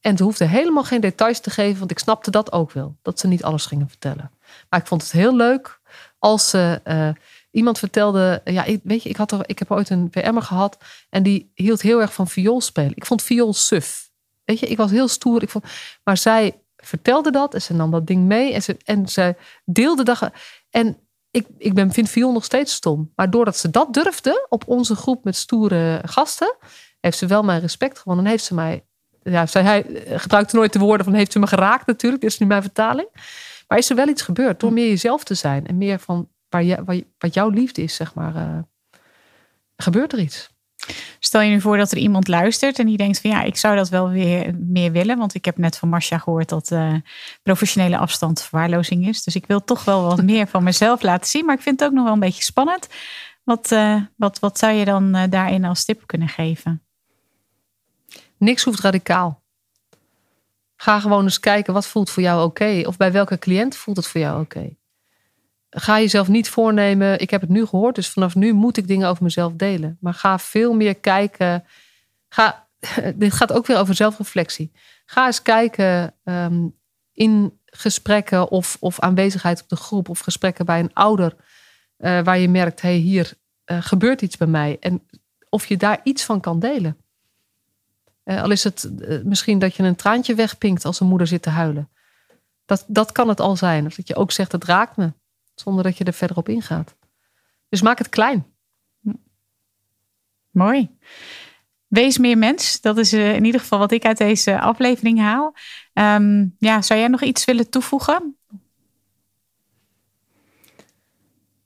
En 0.00 0.16
ze 0.16 0.22
hoefden 0.22 0.48
helemaal 0.48 0.84
geen 0.84 1.00
details 1.00 1.40
te 1.40 1.50
geven, 1.50 1.78
want 1.78 1.90
ik 1.90 1.98
snapte 1.98 2.30
dat 2.30 2.52
ook 2.52 2.72
wel. 2.72 2.96
Dat 3.02 3.20
ze 3.20 3.26
niet 3.26 3.44
alles 3.44 3.66
gingen 3.66 3.88
vertellen. 3.88 4.30
Maar 4.68 4.80
ik 4.80 4.86
vond 4.86 5.02
het 5.02 5.12
heel 5.12 5.36
leuk 5.36 5.80
als 6.18 6.50
ze 6.50 6.80
uh, 6.84 7.08
iemand 7.50 7.78
vertelde. 7.78 8.40
Ja, 8.44 8.64
ik, 8.64 8.80
weet 8.84 9.02
je, 9.02 9.08
ik, 9.08 9.16
had 9.16 9.32
er, 9.32 9.40
ik 9.46 9.58
heb 9.58 9.70
ooit 9.70 9.90
een 9.90 10.10
PM'er 10.10 10.42
gehad 10.42 10.78
en 11.10 11.22
die 11.22 11.50
hield 11.54 11.82
heel 11.82 12.00
erg 12.00 12.14
van 12.14 12.28
viool 12.28 12.60
spelen. 12.60 12.92
Ik 12.94 13.06
vond 13.06 13.22
viool 13.22 13.52
suf. 13.52 14.10
Weet 14.44 14.58
je, 14.58 14.66
ik 14.66 14.76
was 14.76 14.90
heel 14.90 15.08
stoer. 15.08 15.42
Ik 15.42 15.50
vond, 15.50 15.64
maar 16.04 16.16
zij 16.16 16.60
vertelde 16.76 17.30
dat 17.30 17.54
en 17.54 17.62
ze 17.62 17.74
nam 17.74 17.90
dat 17.90 18.06
ding 18.06 18.24
mee 18.24 18.52
en 18.52 18.62
ze, 18.62 18.76
en 18.84 19.08
ze 19.08 19.36
deelde 19.64 20.04
dat. 20.04 20.30
En 20.70 20.98
ik, 21.34 21.46
ik 21.58 21.74
ben, 21.74 21.92
vind 21.92 22.10
viool 22.10 22.32
nog 22.32 22.44
steeds 22.44 22.74
stom. 22.74 23.12
Maar 23.16 23.30
doordat 23.30 23.56
ze 23.56 23.70
dat 23.70 23.94
durfde 23.94 24.46
op 24.48 24.64
onze 24.66 24.94
groep 24.94 25.24
met 25.24 25.36
stoere 25.36 26.00
gasten, 26.04 26.56
heeft 27.00 27.18
ze 27.18 27.26
wel 27.26 27.42
mijn 27.42 27.60
respect 27.60 27.98
gewonnen. 27.98 28.24
En 28.24 28.30
heeft 28.30 28.44
ze 28.44 28.54
mij, 28.54 28.84
ja, 29.22 29.46
zij, 29.46 29.62
hij 29.62 29.84
gebruikte 30.18 30.56
nooit 30.56 30.72
de 30.72 30.78
woorden 30.78 31.04
van 31.04 31.14
heeft 31.14 31.32
ze 31.32 31.38
me 31.38 31.46
geraakt 31.46 31.86
natuurlijk, 31.86 32.22
dit 32.22 32.30
is 32.30 32.38
nu 32.38 32.46
mijn 32.46 32.62
vertaling. 32.62 33.08
Maar 33.68 33.78
is 33.78 33.90
er 33.90 33.96
wel 33.96 34.08
iets 34.08 34.22
gebeurd 34.22 34.60
door 34.60 34.72
meer 34.72 34.88
jezelf 34.88 35.24
te 35.24 35.34
zijn 35.34 35.66
en 35.66 35.76
meer 35.76 35.98
van 35.98 36.28
waar 36.48 36.62
je, 36.62 37.04
wat 37.18 37.34
jouw 37.34 37.48
liefde 37.48 37.82
is, 37.82 37.94
zeg 37.94 38.14
maar, 38.14 38.34
uh, 38.34 38.58
gebeurt 39.76 40.12
er 40.12 40.18
iets. 40.18 40.53
Stel 41.18 41.40
je 41.40 41.50
nu 41.50 41.60
voor 41.60 41.76
dat 41.76 41.90
er 41.90 41.98
iemand 41.98 42.28
luistert 42.28 42.78
en 42.78 42.86
die 42.86 42.96
denkt 42.96 43.20
van 43.20 43.30
ja, 43.30 43.42
ik 43.42 43.56
zou 43.56 43.76
dat 43.76 43.88
wel 43.88 44.08
weer 44.08 44.54
meer 44.58 44.92
willen. 44.92 45.18
Want 45.18 45.34
ik 45.34 45.44
heb 45.44 45.58
net 45.58 45.78
van 45.78 45.88
Marcia 45.88 46.18
gehoord 46.18 46.48
dat 46.48 46.70
uh, 46.70 46.94
professionele 47.42 47.98
afstand 47.98 48.42
verwaarlozing 48.42 49.08
is. 49.08 49.22
Dus 49.22 49.34
ik 49.34 49.46
wil 49.46 49.64
toch 49.64 49.84
wel 49.84 50.02
wat 50.02 50.22
meer 50.32 50.46
van 50.46 50.62
mezelf 50.62 51.02
laten 51.02 51.28
zien. 51.28 51.44
Maar 51.44 51.54
ik 51.54 51.62
vind 51.62 51.80
het 51.80 51.88
ook 51.88 51.94
nog 51.94 52.04
wel 52.04 52.12
een 52.12 52.20
beetje 52.20 52.42
spannend. 52.42 52.88
Wat, 53.44 53.70
uh, 53.70 54.02
wat, 54.16 54.38
wat 54.38 54.58
zou 54.58 54.72
je 54.72 54.84
dan 54.84 55.16
uh, 55.16 55.22
daarin 55.30 55.64
als 55.64 55.84
tip 55.84 56.02
kunnen 56.06 56.28
geven? 56.28 56.82
Niks 58.38 58.64
hoeft 58.64 58.80
radicaal. 58.80 59.42
Ga 60.76 61.00
gewoon 61.00 61.24
eens 61.24 61.40
kijken 61.40 61.72
wat 61.72 61.86
voelt 61.86 62.10
voor 62.10 62.22
jou 62.22 62.44
oké. 62.44 62.82
Of 62.86 62.96
bij 62.96 63.12
welke 63.12 63.38
cliënt 63.38 63.76
voelt 63.76 63.96
het 63.96 64.06
voor 64.06 64.20
jou 64.20 64.40
oké. 64.40 64.76
Ga 65.76 66.00
jezelf 66.00 66.28
niet 66.28 66.48
voornemen, 66.48 67.20
ik 67.20 67.30
heb 67.30 67.40
het 67.40 67.50
nu 67.50 67.66
gehoord, 67.66 67.94
dus 67.94 68.08
vanaf 68.08 68.34
nu 68.34 68.52
moet 68.52 68.76
ik 68.76 68.86
dingen 68.86 69.08
over 69.08 69.22
mezelf 69.22 69.52
delen. 69.52 69.96
Maar 70.00 70.14
ga 70.14 70.38
veel 70.38 70.74
meer 70.74 70.94
kijken. 70.94 71.64
Ga, 72.28 72.68
dit 73.14 73.32
gaat 73.32 73.52
ook 73.52 73.66
weer 73.66 73.78
over 73.78 73.94
zelfreflectie. 73.94 74.72
Ga 75.06 75.26
eens 75.26 75.42
kijken 75.42 76.14
um, 76.24 76.74
in 77.12 77.60
gesprekken 77.64 78.50
of, 78.50 78.76
of 78.80 79.00
aanwezigheid 79.00 79.62
op 79.62 79.68
de 79.68 79.76
groep 79.76 80.08
of 80.08 80.18
gesprekken 80.18 80.66
bij 80.66 80.80
een 80.80 80.94
ouder. 80.94 81.36
Uh, 81.98 82.20
waar 82.22 82.38
je 82.38 82.48
merkt, 82.48 82.80
hé, 82.80 82.88
hey, 82.88 82.98
hier 82.98 83.32
uh, 83.66 83.82
gebeurt 83.82 84.22
iets 84.22 84.36
bij 84.36 84.46
mij. 84.46 84.76
En 84.80 85.02
of 85.48 85.66
je 85.66 85.76
daar 85.76 86.00
iets 86.02 86.24
van 86.24 86.40
kan 86.40 86.60
delen. 86.60 86.96
Uh, 88.24 88.42
al 88.42 88.50
is 88.50 88.64
het 88.64 88.90
misschien 89.24 89.58
dat 89.58 89.74
je 89.74 89.82
een 89.82 89.96
traantje 89.96 90.34
wegpinkt 90.34 90.84
als 90.84 91.00
een 91.00 91.06
moeder 91.06 91.26
zit 91.26 91.42
te 91.42 91.50
huilen. 91.50 91.88
Dat, 92.64 92.84
dat 92.88 93.12
kan 93.12 93.28
het 93.28 93.40
al 93.40 93.56
zijn. 93.56 93.86
Of 93.86 93.94
dat 93.94 94.08
je 94.08 94.16
ook 94.16 94.32
zegt, 94.32 94.52
het 94.52 94.64
raakt 94.64 94.96
me. 94.96 95.12
Zonder 95.54 95.84
dat 95.84 95.98
je 95.98 96.04
er 96.04 96.12
verder 96.12 96.36
op 96.36 96.48
ingaat. 96.48 96.96
Dus 97.68 97.82
maak 97.82 97.98
het 97.98 98.08
klein. 98.08 98.46
Mooi. 100.50 100.96
Wees 101.86 102.18
meer 102.18 102.38
mens. 102.38 102.80
Dat 102.80 102.98
is 102.98 103.12
uh, 103.12 103.34
in 103.34 103.44
ieder 103.44 103.60
geval 103.60 103.78
wat 103.78 103.92
ik 103.92 104.04
uit 104.04 104.18
deze 104.18 104.60
aflevering 104.60 105.18
haal. 105.20 105.54
Um, 105.92 106.54
ja, 106.58 106.82
zou 106.82 107.00
jij 107.00 107.08
nog 107.08 107.22
iets 107.22 107.44
willen 107.44 107.70
toevoegen? 107.70 108.36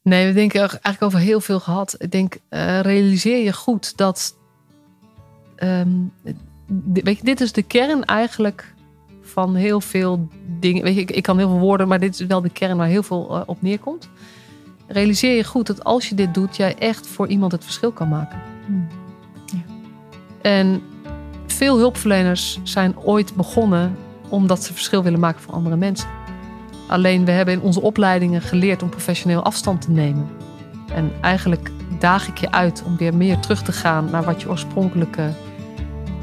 Nee, 0.02 0.26
we 0.26 0.32
denken 0.32 0.60
eigenlijk 0.60 1.02
over 1.02 1.18
heel 1.18 1.40
veel 1.40 1.60
gehad. 1.60 1.94
Ik 1.98 2.10
denk, 2.10 2.34
uh, 2.34 2.80
realiseer 2.80 3.44
je 3.44 3.52
goed 3.52 3.96
dat. 3.96 4.36
Um, 5.56 6.12
weet 6.92 7.18
je, 7.18 7.24
dit 7.24 7.40
is 7.40 7.52
de 7.52 7.62
kern 7.62 8.04
eigenlijk 8.04 8.74
van 9.28 9.54
heel 9.54 9.80
veel 9.80 10.28
dingen. 10.60 10.82
Weet 10.82 10.94
je, 10.94 11.00
ik, 11.00 11.10
ik 11.10 11.22
kan 11.22 11.38
heel 11.38 11.48
veel 11.48 11.58
woorden, 11.58 11.88
maar 11.88 12.00
dit 12.00 12.20
is 12.20 12.26
wel 12.26 12.40
de 12.40 12.50
kern 12.50 12.76
waar 12.76 12.86
heel 12.86 13.02
veel 13.02 13.36
uh, 13.36 13.42
op 13.46 13.62
neerkomt. 13.62 14.08
Realiseer 14.86 15.36
je 15.36 15.44
goed 15.44 15.66
dat 15.66 15.84
als 15.84 16.08
je 16.08 16.14
dit 16.14 16.34
doet, 16.34 16.56
jij 16.56 16.76
echt 16.78 17.06
voor 17.06 17.26
iemand 17.26 17.52
het 17.52 17.64
verschil 17.64 17.92
kan 17.92 18.08
maken. 18.08 18.38
Hmm. 18.66 18.88
Ja. 19.46 19.62
En 20.42 20.82
veel 21.46 21.78
hulpverleners 21.78 22.60
zijn 22.62 22.98
ooit 22.98 23.34
begonnen 23.34 23.96
omdat 24.28 24.64
ze 24.64 24.72
verschil 24.72 25.02
willen 25.02 25.20
maken 25.20 25.40
voor 25.40 25.54
andere 25.54 25.76
mensen. 25.76 26.08
Alleen 26.86 27.24
we 27.24 27.30
hebben 27.30 27.54
in 27.54 27.60
onze 27.60 27.80
opleidingen 27.80 28.42
geleerd 28.42 28.82
om 28.82 28.88
professioneel 28.88 29.42
afstand 29.42 29.80
te 29.80 29.90
nemen. 29.90 30.28
En 30.94 31.12
eigenlijk 31.20 31.70
daag 31.98 32.28
ik 32.28 32.38
je 32.38 32.50
uit 32.50 32.82
om 32.86 32.96
weer 32.96 33.14
meer 33.14 33.38
terug 33.38 33.62
te 33.62 33.72
gaan 33.72 34.08
naar 34.10 34.24
wat 34.24 34.42
je 34.42 34.48
oorspronkelijke 34.48 35.30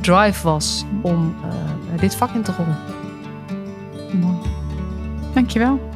drive 0.05 0.43
was 0.43 0.85
om 1.01 1.35
uh, 1.45 1.99
dit 1.99 2.15
vak 2.15 2.33
in 2.33 2.41
te 2.41 2.51
rollen. 2.57 2.77
Mooi. 4.21 4.37
Dankjewel. 5.33 5.91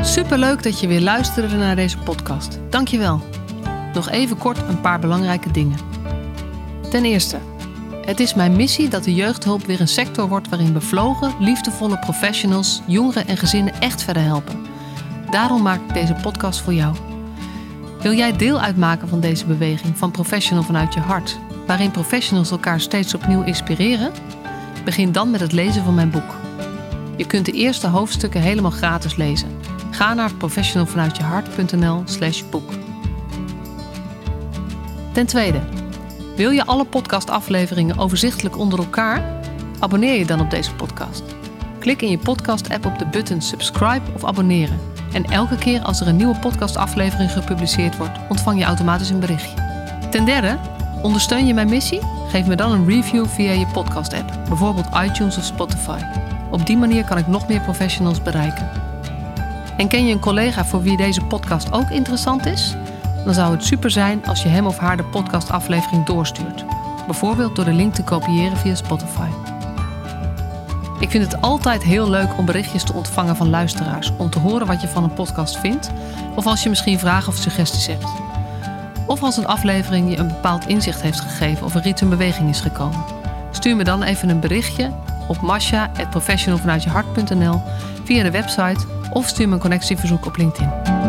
Superleuk 0.00 0.62
dat 0.62 0.80
je 0.80 0.86
weer 0.86 1.00
luisterde 1.00 1.56
naar 1.56 1.76
deze 1.76 1.98
podcast. 1.98 2.58
Dankjewel. 2.70 3.20
Nog 3.94 4.10
even 4.10 4.38
kort 4.38 4.58
een 4.68 4.80
paar 4.80 4.98
belangrijke 4.98 5.50
dingen. 5.50 5.78
Ten 6.90 7.04
eerste, 7.04 7.38
het 8.04 8.20
is 8.20 8.34
mijn 8.34 8.56
missie 8.56 8.88
dat 8.88 9.04
de 9.04 9.14
jeugdhulp 9.14 9.64
weer 9.64 9.80
een 9.80 9.88
sector 9.88 10.28
wordt 10.28 10.48
waarin 10.48 10.72
bevlogen, 10.72 11.34
liefdevolle 11.38 11.98
professionals 11.98 12.82
jongeren 12.86 13.26
en 13.26 13.36
gezinnen 13.36 13.80
echt 13.80 14.02
verder 14.02 14.22
helpen. 14.22 14.66
Daarom 15.30 15.62
maak 15.62 15.80
ik 15.80 15.94
deze 15.94 16.16
podcast 16.22 16.60
voor 16.60 16.74
jou. 16.74 17.05
Wil 18.06 18.14
jij 18.14 18.36
deel 18.36 18.60
uitmaken 18.60 19.08
van 19.08 19.20
deze 19.20 19.46
beweging 19.46 19.98
van 19.98 20.10
Professional 20.10 20.62
vanuit 20.62 20.94
je 20.94 21.00
hart, 21.00 21.38
waarin 21.66 21.90
professionals 21.90 22.50
elkaar 22.50 22.80
steeds 22.80 23.14
opnieuw 23.14 23.42
inspireren? 23.42 24.12
Begin 24.84 25.12
dan 25.12 25.30
met 25.30 25.40
het 25.40 25.52
lezen 25.52 25.84
van 25.84 25.94
mijn 25.94 26.10
boek. 26.10 26.34
Je 27.16 27.26
kunt 27.26 27.46
de 27.46 27.52
eerste 27.52 27.86
hoofdstukken 27.86 28.40
helemaal 28.40 28.70
gratis 28.70 29.16
lezen. 29.16 29.48
Ga 29.90 30.14
naar 30.14 30.34
professionalvanuitjehart.nl/slash 30.34 32.42
boek. 32.50 32.70
Ten 35.12 35.26
tweede, 35.26 35.60
wil 36.36 36.50
je 36.50 36.66
alle 36.66 36.84
podcastafleveringen 36.84 37.98
overzichtelijk 37.98 38.58
onder 38.58 38.78
elkaar? 38.78 39.42
Abonneer 39.78 40.18
je 40.18 40.26
dan 40.26 40.40
op 40.40 40.50
deze 40.50 40.74
podcast. 40.74 41.22
Klik 41.78 42.02
in 42.02 42.10
je 42.10 42.18
podcast-app 42.18 42.86
op 42.86 42.98
de 42.98 43.06
button 43.06 43.42
subscribe 43.42 44.12
of 44.14 44.24
abonneren. 44.24 44.95
En 45.12 45.24
elke 45.24 45.56
keer 45.56 45.82
als 45.82 46.00
er 46.00 46.08
een 46.08 46.16
nieuwe 46.16 46.38
podcastaflevering 46.38 47.32
gepubliceerd 47.32 47.96
wordt, 47.96 48.18
ontvang 48.28 48.58
je 48.58 48.64
automatisch 48.64 49.10
een 49.10 49.20
berichtje. 49.20 49.64
Ten 50.10 50.24
derde, 50.24 50.58
ondersteun 51.02 51.46
je 51.46 51.54
mijn 51.54 51.68
missie? 51.68 52.00
Geef 52.28 52.46
me 52.46 52.56
dan 52.56 52.72
een 52.72 52.86
review 52.88 53.26
via 53.26 53.52
je 53.52 53.66
podcast-app, 53.66 54.32
bijvoorbeeld 54.48 54.86
iTunes 55.04 55.36
of 55.36 55.44
Spotify. 55.44 55.98
Op 56.50 56.66
die 56.66 56.76
manier 56.76 57.04
kan 57.04 57.18
ik 57.18 57.26
nog 57.26 57.48
meer 57.48 57.60
professionals 57.60 58.22
bereiken. 58.22 58.70
En 59.76 59.88
ken 59.88 60.06
je 60.06 60.12
een 60.12 60.20
collega 60.20 60.64
voor 60.64 60.82
wie 60.82 60.96
deze 60.96 61.24
podcast 61.24 61.72
ook 61.72 61.90
interessant 61.90 62.46
is? 62.46 62.74
Dan 63.24 63.34
zou 63.34 63.52
het 63.52 63.64
super 63.64 63.90
zijn 63.90 64.26
als 64.26 64.42
je 64.42 64.48
hem 64.48 64.66
of 64.66 64.78
haar 64.78 64.96
de 64.96 65.04
podcastaflevering 65.04 66.06
doorstuurt. 66.06 66.64
Bijvoorbeeld 67.06 67.56
door 67.56 67.64
de 67.64 67.72
link 67.72 67.94
te 67.94 68.02
kopiëren 68.02 68.56
via 68.56 68.74
Spotify. 68.74 69.28
Ik 70.98 71.10
vind 71.10 71.24
het 71.24 71.40
altijd 71.40 71.82
heel 71.82 72.10
leuk 72.10 72.38
om 72.38 72.44
berichtjes 72.44 72.82
te 72.82 72.92
ontvangen 72.92 73.36
van 73.36 73.50
luisteraars. 73.50 74.12
Om 74.16 74.30
te 74.30 74.38
horen 74.38 74.66
wat 74.66 74.80
je 74.80 74.88
van 74.88 75.04
een 75.04 75.14
podcast 75.14 75.58
vindt. 75.58 75.90
Of 76.34 76.46
als 76.46 76.62
je 76.62 76.68
misschien 76.68 76.98
vragen 76.98 77.28
of 77.28 77.36
suggesties 77.36 77.86
hebt. 77.86 78.06
Of 79.06 79.22
als 79.22 79.36
een 79.36 79.46
aflevering 79.46 80.10
je 80.10 80.16
een 80.16 80.28
bepaald 80.28 80.66
inzicht 80.66 81.02
heeft 81.02 81.20
gegeven 81.20 81.64
of 81.64 81.74
er 81.74 81.86
iets 81.86 82.02
in 82.02 82.08
beweging 82.08 82.48
is 82.48 82.60
gekomen. 82.60 83.04
Stuur 83.50 83.76
me 83.76 83.84
dan 83.84 84.02
even 84.02 84.28
een 84.28 84.40
berichtje 84.40 84.90
op 85.28 85.40
masha.professionalvanuitjehart.nl 85.40 87.60
via 88.04 88.22
de 88.22 88.30
website 88.30 88.86
of 89.12 89.28
stuur 89.28 89.48
me 89.48 89.54
een 89.54 89.60
connectieverzoek 89.60 90.26
op 90.26 90.36
LinkedIn. 90.36 91.05